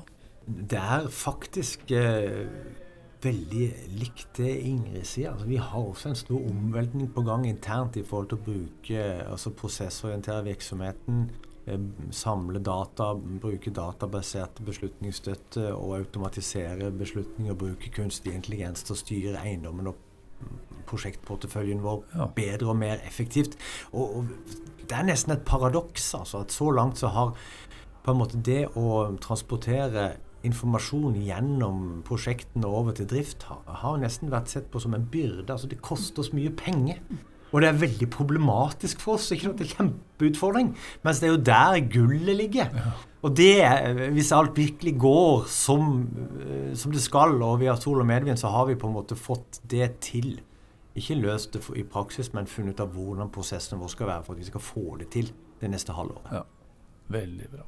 [0.71, 2.47] Det er faktisk eh,
[3.21, 3.67] veldig
[3.99, 5.31] likt det Ingrid sier.
[5.31, 9.07] Altså, vi har også en stor omveltning på gang internt i forhold til å bruke
[9.27, 11.25] altså prosessorientere virksomheten.
[11.69, 11.81] Eh,
[12.15, 17.57] samle data, bruke databasert beslutningsstøtte og automatisere beslutninger.
[17.57, 20.07] Bruke kunstig intelligens til å styre eiendommen og
[20.89, 22.27] prosjektporteføljen vår ja.
[22.35, 23.57] bedre og mer effektivt.
[23.93, 24.25] Og, og,
[24.81, 27.35] Det er nesten et paradoks altså, at så langt så har
[28.01, 30.09] på en måte det å transportere
[30.47, 35.49] informasjon gjennom prosjektene over til drift har, har, nesten vært sett på som en byrde.
[35.53, 37.01] Altså Det koster oss mye penger.
[37.51, 39.31] Og det er veldig problematisk for oss.
[39.31, 40.75] ikke noe, Det er kjempeutfordring.
[41.03, 42.69] Mens det er jo der gullet ligger.
[42.71, 42.93] Ja.
[43.21, 43.53] Og det,
[44.15, 46.07] hvis alt virkelig går som,
[46.41, 48.95] eh, som, det skal, og vi har sol og medvind, så har vi på en
[48.95, 50.39] måte fått det til.
[50.95, 54.33] Ikke løst det i praksis, men funnet ut av hvordan prosessen vår skal være for
[54.33, 55.29] at vi skal få det til
[55.61, 56.31] det neste halvåret.
[56.31, 56.43] Ja,
[57.11, 57.67] Veldig bra.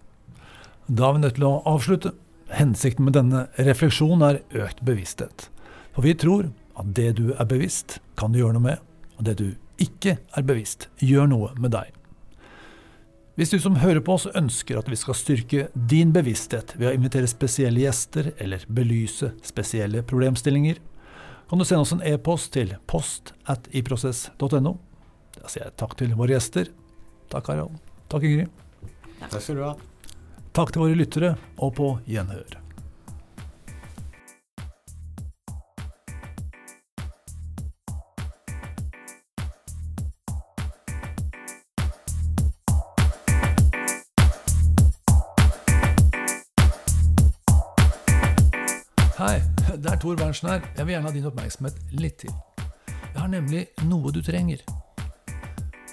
[0.88, 2.14] Da er vi nødt til å avslutte.
[2.54, 5.48] Hensikten med denne refleksjonen er økt bevissthet.
[5.96, 8.82] For vi tror at det du er bevisst, kan du gjøre noe med,
[9.18, 9.48] og det du
[9.82, 11.90] ikke er bevisst, gjør noe med deg.
[13.34, 16.94] Hvis du som hører på oss ønsker at vi skal styrke din bevissthet ved å
[16.94, 20.78] invitere spesielle gjester eller belyse spesielle problemstillinger,
[21.50, 24.76] kan du sende oss en e-post til post at iprosess.no.
[25.40, 26.70] Da sier jeg takk til våre gjester.
[27.34, 27.82] Takk, Harald.
[28.14, 28.54] Takk, Ingrid.
[29.26, 29.74] Takk skal du ha.
[30.54, 32.60] Takk til våre lyttere, og på gjenhør.
[49.18, 49.40] Hei,
[49.74, 50.62] det er Tor Berntsen her.
[50.78, 52.38] Jeg vil gjerne ha din oppmerksomhet litt til.
[53.02, 54.62] Jeg har nemlig noe du trenger.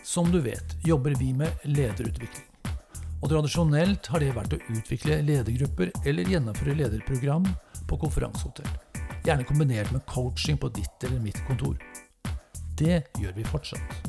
[0.05, 2.50] Som du vet, jobber vi med lederutvikling.
[3.21, 7.45] Og tradisjonelt har det vært å utvikle ledergrupper eller gjennomføre lederprogram
[7.89, 8.71] på konferansehotell.
[9.27, 11.77] Gjerne kombinert med coaching på ditt eller mitt kontor.
[12.81, 14.09] Det gjør vi fortsatt.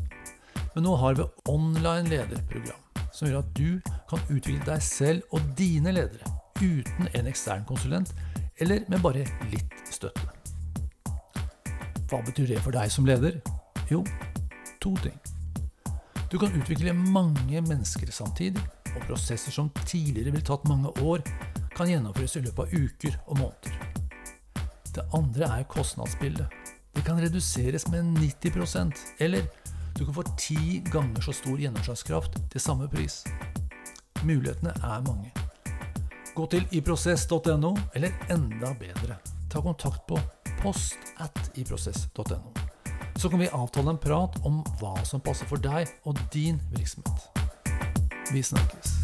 [0.75, 2.79] Men nå har vi online lederprogram,
[3.11, 8.13] som gjør at du kan utvikle deg selv og dine ledere uten en ekstern konsulent,
[8.61, 10.29] eller med bare litt støtte.
[12.07, 13.41] Hva betyr det for deg som leder?
[13.91, 14.05] Jo,
[14.83, 15.17] to ting.
[16.31, 18.61] Du kan utvikle mange mennesker samtidig,
[18.95, 21.23] og prosesser som tidligere ville tatt mange år,
[21.75, 23.77] kan gjennomføres i løpet av uker og måneder.
[24.91, 26.47] Det andre er kostnadsbildet.
[26.91, 29.47] Det kan reduseres med 90% eller
[29.95, 33.23] du kan få ti ganger så stor gjennomslagskraft til samme pris.
[34.23, 35.31] Mulighetene er mange.
[36.35, 39.17] Gå til iprosess.no, eller enda bedre,
[39.51, 40.19] ta kontakt på
[40.61, 42.53] post at iprosess.no.
[43.15, 47.40] Så kan vi avtale en prat om hva som passer for deg og din virksomhet.
[48.33, 49.00] Vi snakkes.